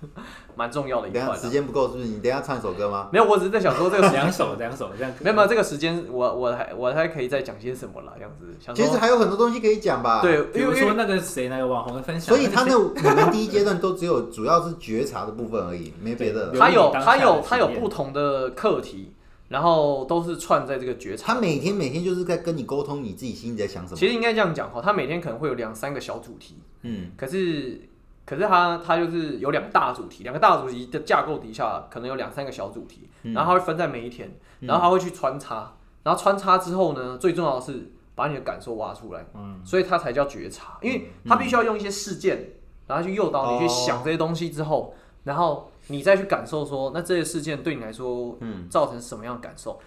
[0.56, 1.34] 蛮重要的一等一块。
[1.34, 2.06] 下时间不够，是不是？
[2.06, 3.08] 你等一下唱一首歌吗？
[3.12, 5.12] 没有，我只是在想说这个时间两首两首这样。
[5.20, 8.46] 没有没有这个时间，我我还我还可以再讲些什么啦，这样子。
[8.60, 10.22] 想其实还有很多东西可以讲吧。。
[10.22, 16.58] 对，比如为因为说那个谁那个网红的分享，所以他那那你们第一阶段都只有主要是觉察的部分而已，没别的了。
[16.58, 19.12] 他有他有他有不同的课题，
[19.48, 21.34] 然后都是串在这个觉察。
[21.34, 23.96] 他每天每天就是在跟你沟通你自己心里在想什么。
[23.96, 27.80] 其实应该这样讲哈，他每天可能会有两三个小主题，嗯可是
[28.26, 42.54] 可是他他就是有两大主题，两个大主题的架构底下可能有两三个小主题，嗯然后他会分在每一天，然后他会去穿插，然后穿插之后呢，最重要的是把你的感受挖出来，嗯，所以它才叫觉察，因为它必须要用一些事件，
[42.88, 49.78] 然后去诱导你去哦想这些东西之后，然后你再去感受说，那这些事件对你来说嗯造成什么样的感受？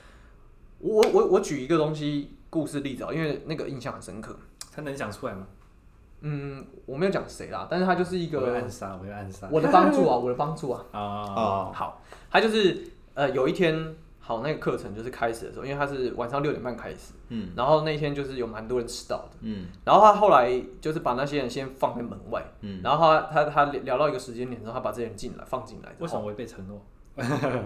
[0.79, 4.37] 我我我举一个东西故事例子啊，因为那个印象很深刻。
[4.71, 5.45] 他能讲出来吗？
[6.21, 9.47] 嗯，我没有讲谁啦，但是他就是一个暗杀，我会暗杀。
[9.51, 10.85] 我的帮助啊， 我的帮助啊。
[10.91, 10.99] 啊，
[11.35, 11.71] 哦。
[11.73, 17.49] 好，他就是呃有一天，好那个课程就是开始的时候，因为他是晚上六点半开始，嗯。
[17.55, 19.67] 然后那天就是有蛮多人迟到的，嗯。
[19.85, 26.81] 然后他后来就是把那些人先放在门外，嗯，然后他他他聊到一个时间点之后，他把这些人进来放进来为什么违背承诺？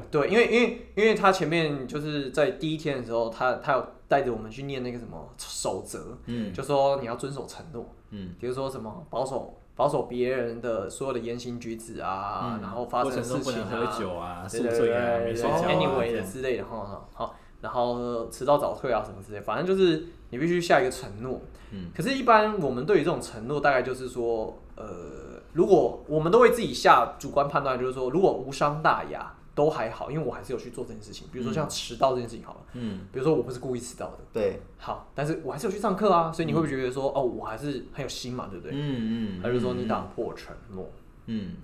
[0.10, 6.52] 对，因为因为因为他前面就是在第一天的时候，他他有带着我们去念那个什么守则，嗯。
[6.52, 12.62] 就说你要遵守承诺，嗯，比如说什么保守保守别人的所有的言行举止啊，嗯。
[12.62, 21.42] 然后发生的事情啊，喝酒啊、宿对对醉啊、对对没睡觉啊 anyway 的之类的哈哈好，然后迟到早退啊什么之类，反正就是你必须下一个承诺。
[21.72, 31.28] 嗯，可是，一般我们对于这种承诺，大概就是说，呃，如果我们都会自己下主观判断，就是说，如果无伤大雅都还好，因为我还是有去做这件事情。
[31.32, 38.72] 比如说像迟到这件事情好了，嗯，比如说我不是故意迟到的，对，好，但是我还是有去上课啊，所以你会不会觉得说，哦，我还是很有心嘛，对不对？
[38.74, 40.90] 嗯嗯，还是说你打破承诺？
[41.28, 41.56] 嗯，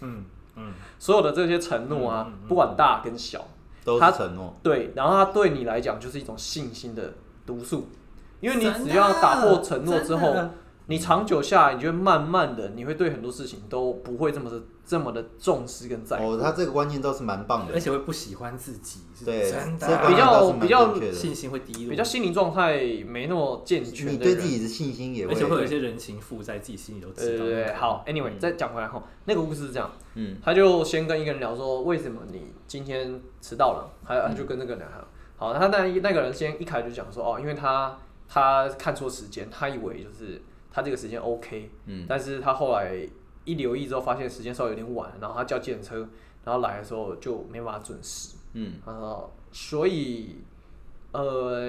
[0.00, 0.24] 嗯
[0.56, 3.46] 嗯，所有的这些承诺啊，不管大跟小，
[3.84, 7.14] 都他是承诺，对，然后它对你来讲就是一种信心的
[7.46, 7.88] 毒素，
[8.40, 10.34] 因为你只要打破承诺之后
[10.90, 16.32] 你长久下来，你就会慢慢的，你会对很多事情都不会这么的这么的重视跟在乎。
[16.32, 20.08] 哦，他这个观念倒是蛮棒的而，且会不喜欢自己，是对，真这个的
[20.60, 27.44] 比较正确的信心会低落，比较心灵状态没那么健全的人，你对自己的信心也而且会有，一些人情负在自己心里都对知道。
[27.44, 33.88] 对对，好，anyway，、嗯再讲回来后，那个故事是这样，嗯他就先跟一个人聊说，为什么你今天迟到了？
[34.04, 34.88] 还嗯他就跟那个人聊，
[35.36, 37.96] 好，他那那个人先一开始就讲说，哦，因为他
[38.28, 42.96] 他看错时间，他以为就是他这个时间 OK，嗯但是他后来
[43.44, 46.08] 一留意之后，发现时间稍微有点晚，然后他叫计程车，
[46.44, 50.36] 然后来的时候就没办法准时，嗯他说，所以
[51.12, 51.60] 呃，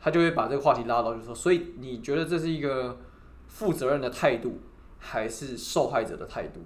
[0.00, 2.98] 他就会把这个话题拉到，就是说，所以你觉得这是一个
[3.46, 4.58] 负责任的态度，
[4.98, 6.60] 还是受害者的态度？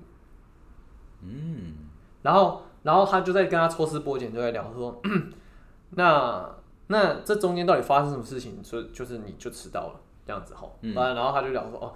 [1.23, 1.75] 嗯，
[2.23, 5.03] 然后，然后他就在跟他抽丝剥茧，就在聊说，
[5.91, 8.65] 那那这中间到底发生什么事情？
[8.65, 11.93] 所以就是你就迟到了这样子吼，嗯然后然后他就聊说哦，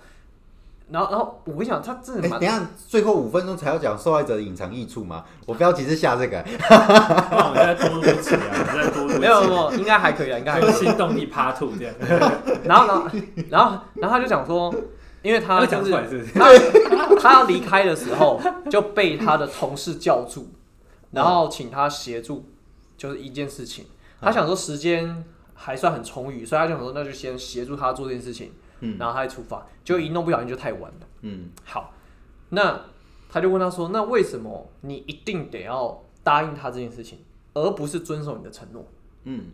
[0.91, 5.25] 然后然后我跟你讲，他真哎，的蛮等一下，最后五分钟才要讲受害者的隐藏益处吗？
[5.47, 9.19] 我标题是下这个， 那我们再多录一集啊，我们再多录。
[9.21, 10.73] 没有没有，应该还可以啊，应该还可以。
[10.73, 11.95] 新动力 Part Two 这样，
[12.65, 13.09] 然后然后
[13.51, 14.75] 然后然后他就讲说，
[15.23, 16.33] 因为他要讲就是来是不是？
[16.35, 20.49] 他他要离开的时候就被他的同事叫住，
[21.13, 22.47] 然后请他协助，
[22.99, 23.87] 就是一件事情。
[24.21, 29.67] 他想说时间还算很充裕，所以他就想说那就先协助他做这件事情，嗯然后他再出发。
[29.85, 31.07] 结果一弄不小心就太晚了。
[31.23, 31.93] 嗯好，
[32.51, 32.81] 那
[33.29, 37.19] 他就问他说：“那为什么你一定得要答应他这件事情，
[37.55, 38.85] 而不是遵守你的承诺
[39.25, 39.47] 嗯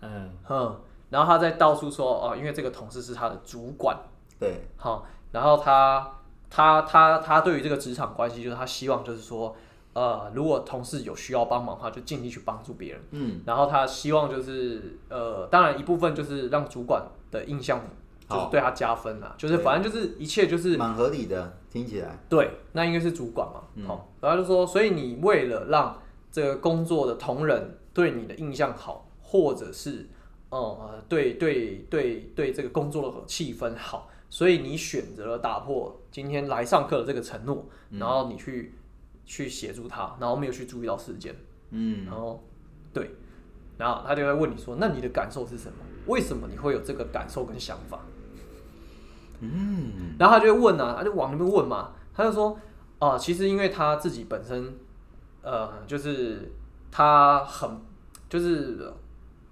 [0.00, 3.96] 嗯，？”哼，然后他再到处说：“哦，因为这个同事是他的主管。”
[4.38, 9.54] 对，好，然后他他他他对于这个职场关系，就是他希望就是说，
[9.92, 13.02] 呃，如果同事有需要帮忙的话，就尽力去帮助别人。
[13.10, 13.40] 嗯。
[13.44, 17.80] 然后他希望就是呃，当然一部分就是让主管的印象
[18.28, 23.84] 就是对他加分啦，就是反正就是一切就是蛮合理的，听起来，对，那应该是主管嘛，嗯。
[23.86, 26.00] 好、然后就说，所以你为了让
[26.30, 30.08] 这个工作的同仁对你的印象好，或者是
[30.50, 37.98] 呃对对对对这个工作的气氛好，所以你选择了打破今天来上课的这个承诺，嗯。
[37.98, 38.74] 然后你去
[39.30, 41.32] 去协助他，然后没有去注意到事件，
[41.70, 42.04] 嗯。
[42.04, 42.42] 然后
[42.92, 43.12] 对，
[43.78, 45.76] 然后他就会问你说，那你的感受是什么？
[46.06, 48.00] 为什么你会有这个感受跟想法？
[49.38, 50.16] 嗯。
[50.18, 52.58] 然后他就会问啊，他就往那边问嘛，他就说，
[52.98, 54.74] 啊、其实因为他自己本身，
[55.42, 56.50] 呃，就是
[56.90, 57.80] 他很，
[58.28, 58.92] 就是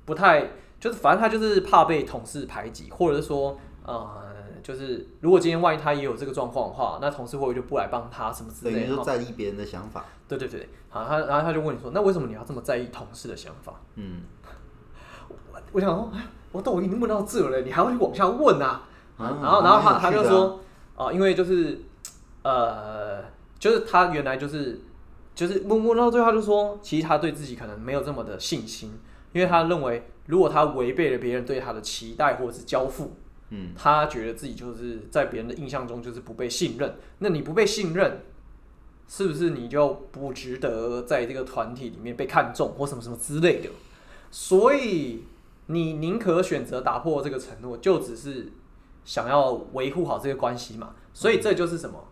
[0.05, 4.28] 不太，就是反正他就是怕被同事排挤，或者是说，呃，
[4.68, 8.94] 就是如果今天万一他也有这个状况的话，那同事会不会就不来帮他什么之等于类的？
[8.96, 13.81] 说在意别人的想法，对对对，好，他然后他就问你说，那为什么你要这么在意同事的想法？
[13.94, 14.24] 嗯
[15.72, 18.83] 我想说，哎，我都已经问到这了，你还要去往下问啊？
[19.16, 20.61] 啊然后，然后他他就说，
[20.96, 21.81] 啊、因为就是，
[22.42, 23.22] 呃，
[23.59, 24.83] 就是他原来就是
[25.35, 29.00] 就是问问到最后，他就说，其实他对自己可能没有这么的信心，
[29.33, 33.12] 因为他认为，如果他违背了别人对他的期待或者是交付，
[33.51, 36.97] 嗯他觉得自己就是在别人的印象中就是不被信任。
[37.19, 38.21] 那你不被信任，
[39.09, 43.71] 是不是你就不值得在这个团体里面被看重或什么什么之类的？
[44.31, 45.25] 所以
[45.67, 48.53] 你宁可选择打破这个承诺，就只是
[49.05, 50.95] 想要维护好这个关系嘛。
[51.15, 52.05] 所以这就是什么？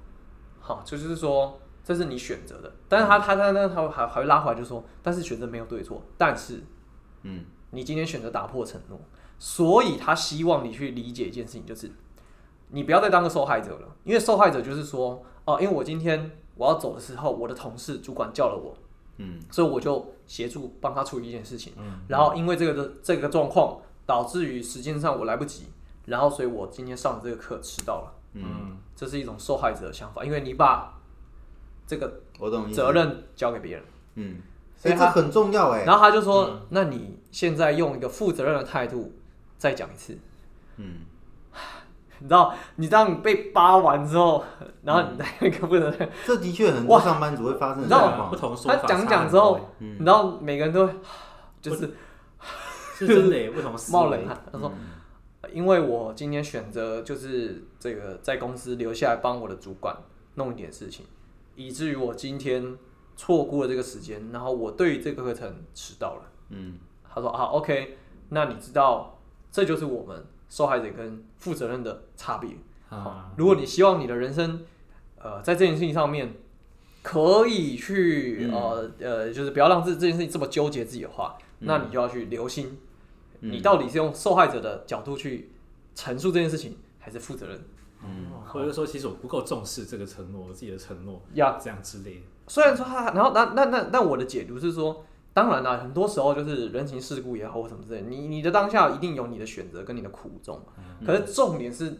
[0.58, 2.72] 好，就是说这是你选择的。
[2.88, 6.62] 但是他他他他他还还会拉回来就说，但是选择没有对错，但是
[7.22, 8.98] 嗯你今天选择打破承诺，
[9.38, 11.90] 所以他希望你去理解一件事情，就是
[12.70, 18.74] 你不要再当个受害者了，因为受害者就是说，哦，因为我今天我要走的时候，我的同事主管叫了我，
[19.18, 19.38] 嗯。
[19.50, 25.66] 所以我就协助帮他处理一件事情，嗯然后因为这个的这个状况，导致于时间上我来不及，
[26.06, 30.98] 然后所以我今天上的这个课迟到了，嗯，这是一种受害者的想法，因为你把
[31.86, 33.84] 这个我懂责任交给别人，
[34.16, 34.36] 嗯，
[34.76, 35.84] 所以这很重要哎。
[35.84, 36.60] 然后他就说，嗯。
[36.70, 39.12] 那你现在用一个负责任的态度
[39.58, 40.18] 再讲一次。
[40.76, 41.00] 嗯，
[42.20, 44.44] 你知道，你当你被扒完之后，
[44.82, 48.30] 然后你再那个负责任，这的确很多上班族会发生的你知道状况。
[48.30, 50.92] 不同说他，讲讲之后，嗯你知道每个人都会
[51.60, 51.94] 就是
[52.94, 54.36] 是真的耶，不同 冒冷汗。
[54.52, 54.92] 他说，嗯
[55.52, 59.96] 因为我今天选择就是这个在公司留下来帮我的主管
[60.34, 61.06] 弄一点事情，
[61.54, 62.76] 以至于我今天
[63.16, 66.22] 错过了这个时间，然后我对于这个课程迟到了。
[66.50, 67.96] 嗯他说啊，OK，
[68.30, 69.15] 那你知道
[69.56, 72.50] 这就是我们受害者跟负责任的差别。
[72.90, 74.66] 啊，如果你希望你的人生，
[75.18, 76.34] 呃，在这件事情上面
[77.02, 82.78] 可以去、嗯呃呃，就是不要让这这件事情这么纠结自己的话，嗯那你就要去留心，
[83.40, 85.52] 嗯你到底是用受害者的角度去
[85.94, 87.58] 陈述这件事情，还是负责任？
[88.44, 92.20] 或者说其实我不够重视这个承诺，我自己的承诺，呀这样之类的。
[92.46, 95.02] 虽然说他，然后那那那那我的解读是说，
[95.36, 100.58] 当然啦，很多时候就是人情世故也好或什么之类，你你的当下一定有你的选择跟你的苦衷，
[101.04, 101.92] 可是重点是，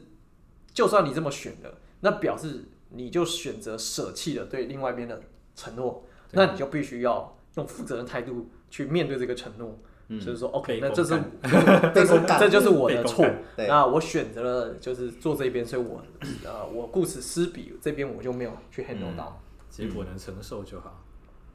[0.72, 1.70] 就算你这么选了，
[2.00, 5.20] 那表示你就选择舍弃了对另外一边的
[5.54, 10.18] 承诺，那你就必须要用负责任态度去面对这个承诺，嗯。
[10.18, 11.22] 就是说，OK，那这是公
[11.92, 12.40] 被公干。
[12.40, 13.22] 这就是我的错
[13.68, 16.02] 那我选择了就是做这边，所以我
[16.42, 19.42] 呃我顾此失彼，这边我就没有去 handle 到。
[19.68, 21.04] 结果能承受就好。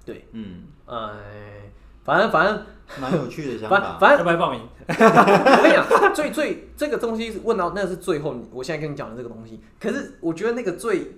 [0.06, 1.72] 对，嗯，哎，
[2.04, 2.66] 反正反正
[3.00, 3.80] 蛮有趣的想法。
[3.80, 4.62] 反反正要不要报名？
[4.88, 9.60] 我跟你讲，最最这个东西问到那是最后，我现在跟你讲的这个东西。
[9.80, 11.18] 可是我觉得那个最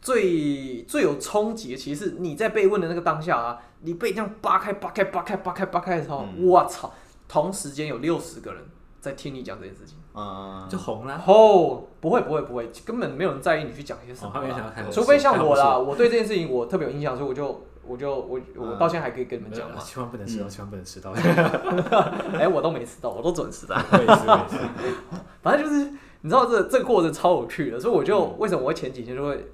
[0.00, 6.92] 最最有冲击的，其实是你在被问的那个当下啊，你被这样扒开、扒开、扒开、扒开、扒开的时候，嗯我操！
[7.26, 8.62] 同时间有六十个人
[9.00, 9.96] 在听你讲这件事情。
[10.14, 11.22] 嗯， 就红了。
[11.26, 14.58] 哦，不会不会不会，根本没有人在意你去讲些什哦，么他没想。
[14.58, 19.78] 要看，除非像我啦，我对这件事情我特别有印象，所以我就我就我我嗯到现在还可以跟你们讲嘛。
[19.80, 21.10] 千万不能迟到，嗯千万不能迟到。
[22.38, 23.74] 哎，我都没迟到，我都准时的。
[23.92, 24.94] 我也是，我也是。
[25.42, 29.46] 反正就是你知道这这个过程超有趣的，所以我就、嗯为什么我会前几天就会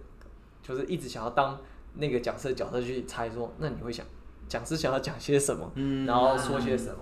[0.62, 1.58] 就是一直想要当
[1.94, 4.06] 那个讲师的角色去猜说，那你会想
[4.48, 6.96] 讲师想要讲些什么，嗯然后说些什么。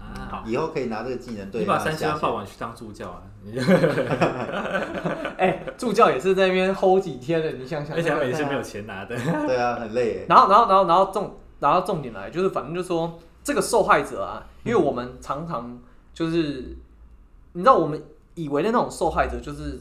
[0.00, 3.22] 啊，以后可以拿这个技能对你把三千万下线报完去当助教啊！
[3.50, 3.62] 你就
[5.38, 7.96] 哎、助教也是在那边 hold 几天的，你想想。
[7.96, 9.16] 而且他们也是没有钱拿的。
[9.46, 10.26] 对啊，很累耶。
[10.30, 15.78] 然后，然后，然后，然后重，然后重点来就是，反正就是说这个受害者啊，因为我们常常
[16.12, 16.76] 就是，
[17.52, 18.02] 你知道，我们
[18.34, 19.78] 以为的那种受害者就是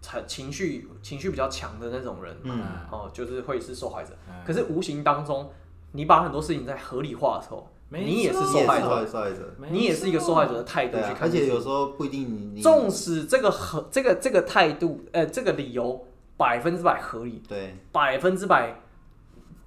[0.00, 4.10] 情情绪情绪比较强的那种人，嗯哦，就是会是受害者。
[4.28, 5.50] 嗯可是无形当中，
[5.92, 11.16] 你把很多事情在合理化的时候，没你也是错你也是受害者，受害者，你也是一个受害者的态度啊。
[11.20, 16.04] 而且有时候不一定纵使这个合这个这个态度，呃，这个理由
[16.36, 18.80] 百分之百合理，对，百分之百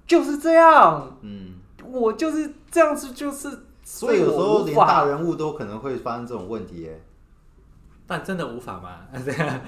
[0.06, 1.54] 就是这样，嗯，
[1.84, 3.48] 我就是这样子，就是
[3.82, 5.04] 所以所以有时候连大。
[5.04, 7.00] 人物都可能会发生这种问题耶。
[8.06, 9.06] 但真的无法吗？
[9.24, 9.60] 这样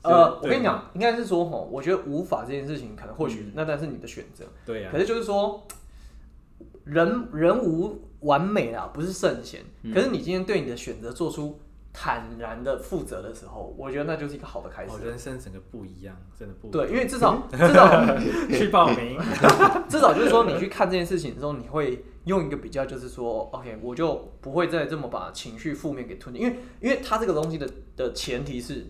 [0.00, 4.44] 呃，我跟你讲，应该是说吼，我觉得无法这件事情，可能或许嗯那但是你的选择。
[4.66, 5.64] 对呀可，是就是说，
[6.84, 9.60] 人人无完美啊，不是圣贤。
[9.82, 11.58] 嗯可是你今天对你的选择做出
[11.92, 15.00] 坦然的负责的时候，我觉得那就是一个好的开始哦，。
[15.04, 18.18] 人生整个不一样，真的不一对，因为至少 至少
[18.50, 19.18] 去报名，
[19.88, 28.86] 至少就是说，你去看这件事情的时候，你会用一个比较，就是说，OK，我就不会再这么把情绪负面给吞进，因为因为它这个东西的的前提是。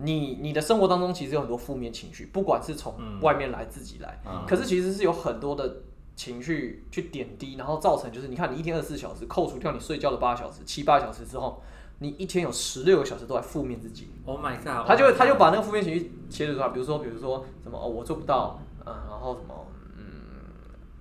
[0.00, 5.78] 你你的生活当中其实有很多负面情绪，不管是从嗯外面来自己来，嗯可是其实是有很多的
[6.18, 11.62] 情绪去点滴，然后造成就是你看你一天二十四小时，扣除掉你睡觉的八小时、七八小时之后，
[12.00, 14.10] 你一天有十六个小时都在负面自己。
[14.24, 14.84] Oh my god！
[14.84, 20.02] 他就会他就把那个负面情绪切除出来，比如说比如说什么哦我做不到，嗯、然后什么嗯，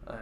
[0.06, 0.16] 哎，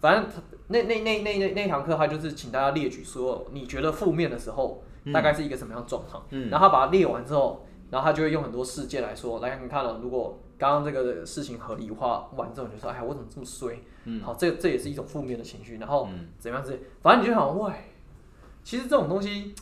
[0.00, 4.82] 反正他那那那那那那堂课他就是请大家列举所有你觉得负面的时候，
[5.14, 17.72] 大概是一个什么样的状况，嗯然后他把它列完之后，然后他就会用很多事件来说，来你看了、如果刚刚这个事情合理化完之后，你就说哎我怎么这么衰，嗯好这这也是一种负面的情绪，然后嗯怎么样之类，反正你就想喂，
[18.62, 19.54] 其实这种东西。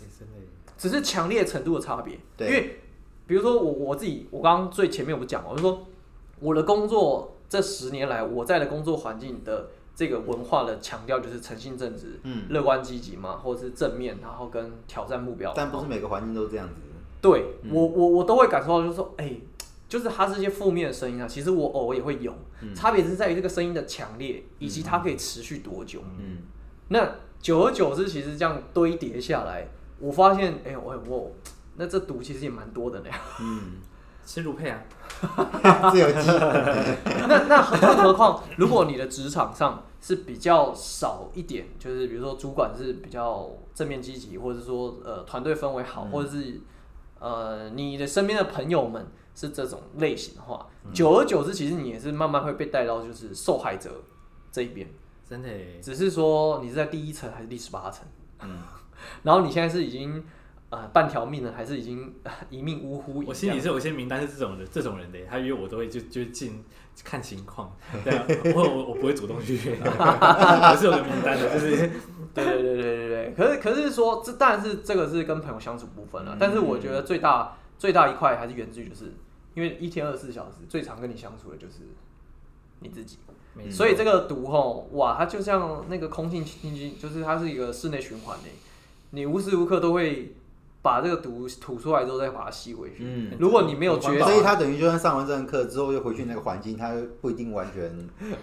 [0.77, 2.15] 只是强烈程度的差别。
[2.15, 2.79] 因对为
[3.27, 5.85] 比如说我我自己，我刚刚最前面我不讲嘛，我就说
[6.39, 15.53] 我的工作这十年来，我在的工作环境的这个文化的强调就是诚信正直、嗯，乐观积极嘛，或者是正面，然后跟挑战目标。
[15.53, 16.75] 但不是每个环境都这样子。
[17.20, 19.35] 对我我我都会感受到，就是说，哎、
[19.89, 22.74] 就是它这些负面的声音啊，其实我偶尔也会有，嗯。
[22.74, 26.03] 差别只是在于这个声音的强烈，以及它可以持续多久。
[26.18, 26.39] 嗯。
[26.89, 27.11] 那
[27.41, 29.66] 久而久之，其实这样堆叠下来，
[29.99, 31.32] 我发现，哎、我我
[31.76, 33.07] 那这毒其实也蛮多的呢。
[33.41, 33.76] 嗯，
[34.26, 34.82] 吃乳配啊，
[35.91, 36.28] 自由基，
[37.28, 46.61] 那那更何况，如果你的职场上是比较少一点，就是比如说主管是比较正面积极，或者说呃团队氛围好，或者是
[47.20, 49.07] 呃你的身边的朋友们
[49.39, 54.03] 是这种类型的话，久而久之，其实你也是慢慢会被带到就是受害者
[54.51, 54.89] 这一边，
[55.24, 55.49] 真的，
[55.80, 58.05] 只是说你是在第一层还是第十八层，
[58.41, 58.59] 嗯，
[59.22, 60.24] 然后你现在是已经
[60.70, 63.22] 呃半条命了，还是已经、呃一命呜呼？
[63.24, 66.64] 我心里是有些名单是这种的，这种人的，他约我都会就就进
[67.05, 67.72] 看情况，
[68.03, 68.26] 对啊，
[68.57, 71.76] 我我我不会主动去约， 我是有个名单的，就是
[72.34, 79.12] 对对对对对对，可是可是说这当然是这个是跟朋友相处部分了，但是我觉得最大最大一块还是源自于就是
[79.59, 81.79] 因为一天二十四小时最常跟你相处的就是
[82.79, 83.19] 你自己，
[83.69, 88.45] 所以这个毒吼哇，它就像那个空气清新，就是它是一个室内循环的，
[89.11, 90.37] 你无时无刻都会
[90.81, 92.99] 把这个毒吐出来之后再把它吸回去。
[93.01, 97.93] 嗯如果你没有觉所以察，他等于就算上完这堂课之后，又回去那个环境，他不一定完全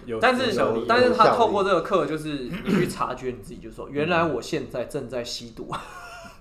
[0.04, 5.70] 有但是有但是他透过这个课，就是你去察觉你自己，就说原来我现在正在吸毒。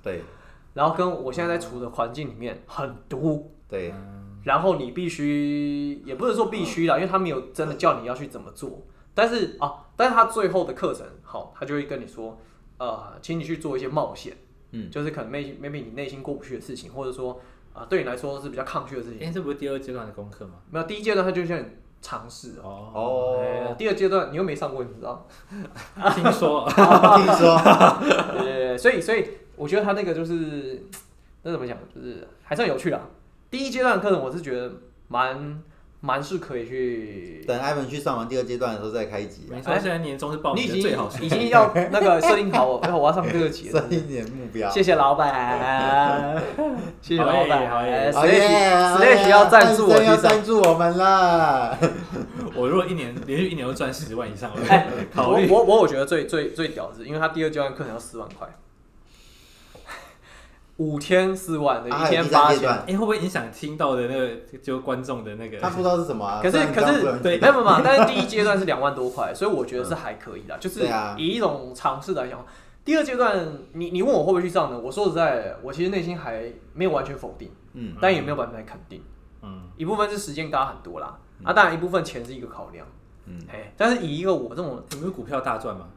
[0.04, 0.22] 对
[0.76, 3.94] 然后跟我现在在处的环境里面很毒，对，
[4.46, 12.40] 然后你必须也不是说必须啦，因为他没有真的叫你要去怎么做，但是啊，但是他最后的课程好，他就会跟你说，
[12.78, 14.38] 呃，请你去做一些冒险，
[14.72, 17.42] 嗯，就是可能 maybe maybe 你内心过不去的事情，或者说
[17.74, 20.54] 啊、对你来说是比较抗拒的事情，哎，这不是第二阶段的功课吗？
[20.72, 21.66] 没有第一阶段他就叫你
[22.02, 22.92] 尝试哦。
[22.94, 25.28] 哦，第二阶段你又没上过，你知道？
[26.16, 27.58] 听说听 说
[28.40, 29.28] 对，所以所以
[29.58, 30.86] 我觉得他那个就是
[31.44, 33.02] 那怎么讲，就是还算有趣啦。
[33.56, 34.70] 第一阶段的课程我是觉得
[35.08, 35.62] 蛮
[36.02, 43.88] 蛮是可以去，等艾文去上完第二阶段的时候再开一集啊，没错，现在年终是报名最好时已经要那个设定好，然后我要上第二节了设。
[43.88, 44.70] 定点目标。
[44.70, 46.44] 谢谢老板，
[47.02, 51.78] 谢谢老好耶板好耶好耶，Slash Slash 要赞助我要赞助我们啦！
[52.56, 58.48] 我如果一年连续一年都赚十万以上，我哎， 考虑我我我我觉得最最最屌的是，因为他第二阶段课程要四万块，
[60.78, 62.70] 五天四万的，一天八千。
[62.70, 65.60] 哎，会不会影响听到的那个就观众的那个？
[65.60, 66.42] 他不知道是什么啊。
[66.42, 72.46] 可是可是对没有没有， 但是第一阶段是两万多块，所以我觉得是还可以的，就是以一种尝试来讲。
[72.84, 74.80] 第二阶段，你你问我会不会去上呢？
[74.80, 79.02] 我说实在，我其实内心还没有完全否定，嗯，但也没有百分百肯定。
[79.42, 82.86] 嗯，一部分是时间嘎很多啦，啊，当然一部分钱是一个考量，
[83.26, 85.88] 嗯，嘿，但是以一个我这种有没有股票大赚吗？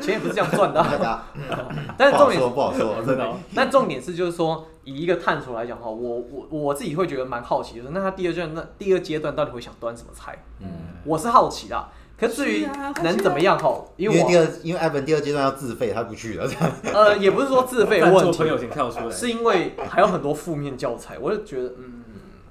[0.00, 1.22] 钱也不是这样赚的啊， 大家。
[1.96, 3.24] 但是重点不好说，不好说， 真的。
[3.24, 10.36] 哦，但重点是，就是说，以一个探索来讲哈，我我我自己会觉得蛮好奇的，就是那他第二阶段，那第二阶段到底会想端什么菜？
[10.60, 10.68] 嗯，
[11.04, 11.88] 我是好奇啦。
[12.18, 12.66] 可至于
[13.02, 16.72] 能怎么样哈，因为我因为第二，因为艾文第二阶段要自费，他不去了，这样。
[16.94, 22.02] 呃也不是说自费的问题，友请跳出来，是因为还有很多负面教材，我就觉得嗯，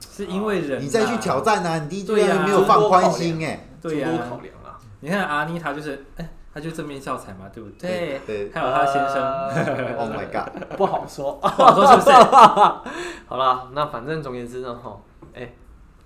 [0.08, 0.82] 是因为人啊。
[0.84, 1.80] 你再去挑，战啊！
[1.80, 4.78] 你第一阶对呀段没有放宽心哎，对呀诸多考量啊。
[5.00, 8.22] 你看阿妮，她就是，哎，她就正面教材嘛，对不对？
[8.26, 8.50] 对。
[8.54, 9.16] 还有他先生，
[9.54, 11.34] 生，Oh my god， 不好说。
[11.34, 12.12] 不好说是不是？
[13.28, 14.98] 好啦，那反正总而言之呢，哈，
[15.36, 15.54] 哎，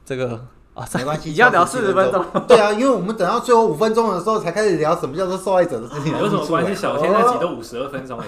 [0.04, 0.43] 这个
[0.74, 6.74] 啊，没关系，已 经要聊四十分钟，对啊，因为我们等到最后五分钟的时候才开始聊什么叫做受害者的事情，有什么关系？
[6.74, 8.18] 小天那集都五十二分钟。
[8.18, 8.26] 了，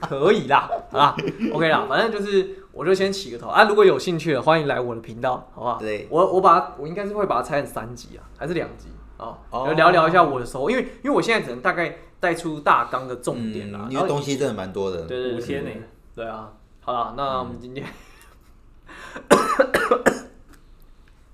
[0.00, 1.14] 可以啦，好啦
[1.52, 3.48] ，OK 啦，反正就是我就先起个头。
[3.48, 5.76] 啊，如果有兴趣的，欢迎来我的频道，好不好？
[5.78, 6.08] 对。
[6.10, 8.88] 我我把它我应该是会把它拆成三集啊，还是两集
[9.30, 9.38] 啊？
[9.50, 15.02] 哦聊聊一下我的收获，因为因为我现在只能大概带出大纲的重点啦，嗯因为东西真的蛮多的。
[15.02, 15.70] 对对对五天呢
[16.14, 17.84] 对啊，好了，那我们今天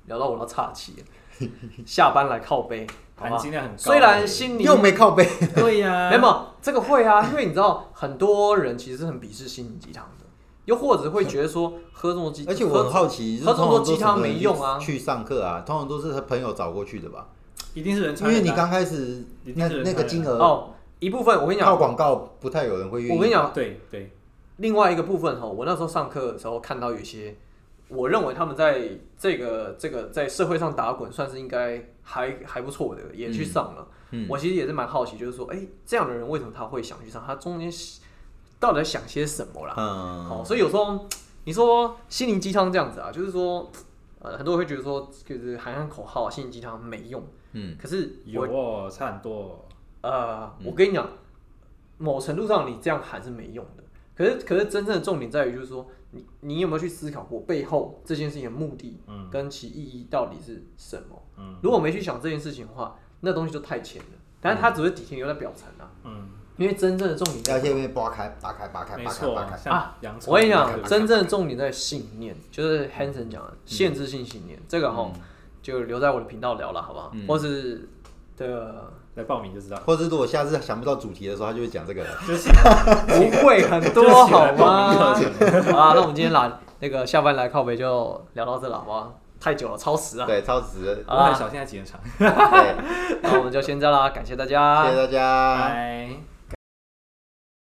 [0.06, 1.48] 聊到我要岔气了，
[1.86, 2.86] 下班来靠背？
[3.16, 3.76] 含金量很高。
[3.76, 10.24] 虽然心里又没靠背，对呀， 没有没有这个会啊， 因为你知道很多人其实是很鄙视心灵鸡汤的，
[10.64, 17.28] 又或者会觉得说喝这么鸡，而且我很好奇，喝这么多鸡汤没用啊去上课啊，通常都是他朋友找过去的吧？
[17.74, 18.50] 一定是人因传人的啊。
[18.50, 23.16] 为你刚开始一定那是人传人那个金额哦，一部分我跟你讲，靠广告不太有人会愿意。
[23.16, 24.12] 我跟你讲，对对，
[24.56, 27.36] 另外一个部分哈，我那时候上课的时候看到有一些，
[27.88, 33.86] 我认为他们在这个这个在社会上打滚，算是应该还还不错的，也去上了。
[34.12, 37.22] 嗯我其实也是蛮好奇，就是说，哎、这样的人为什么他会想去上？
[37.24, 37.70] 他中间
[38.58, 39.74] 到底在想些什么啦？
[39.76, 41.06] 嗯，哦，所以有时候
[41.44, 43.70] 你说心灵鸡汤这样子啊，就是说，
[44.18, 47.22] 呃，很多人会觉得说，就是喊喊口号啊，心灵鸡汤没用。
[47.52, 49.64] 嗯，可是有哦，差很多哦。
[50.02, 51.08] 呃，我跟你讲，
[51.98, 53.84] 某程度上你这样喊是没用的。
[54.16, 61.22] 可是，可是真正的重点在于，就是说，你你有没有去思考过背后这件事情的目的嗯跟其意义到底是什么？
[61.38, 64.08] 嗯如果没去想这件事情的话，那东西就太浅了。
[64.40, 65.90] 但是它只是底线留在表层啊。
[66.04, 69.96] 嗯，因为真正的重点在要先被扒开，扒开，扒开，扒开，扒开。，像啊
[70.26, 75.20] 我跟你讲，真正的重点在信念，就是 Hanson 讲的限制性信念，这个哈嗯
[75.62, 77.10] 就留在我的频道聊了，好不好？
[77.14, 77.88] 嗯或是
[78.36, 82.10] 的来报名就知道，或者如果下次想不到主题的时候，他就会讲这个了。
[82.26, 84.94] 就是不会很多 好吗
[85.76, 89.18] 啊，那我们今天来那个下班来靠北就聊到这了，好不好？
[89.40, 90.26] 太久了，超时了。
[90.26, 91.04] 对，超时。
[91.08, 91.98] 我很小，现在几点场？
[92.18, 95.58] 对，那我们就先这样啦，感谢大家，谢谢大家。
[95.68, 96.29] 拜。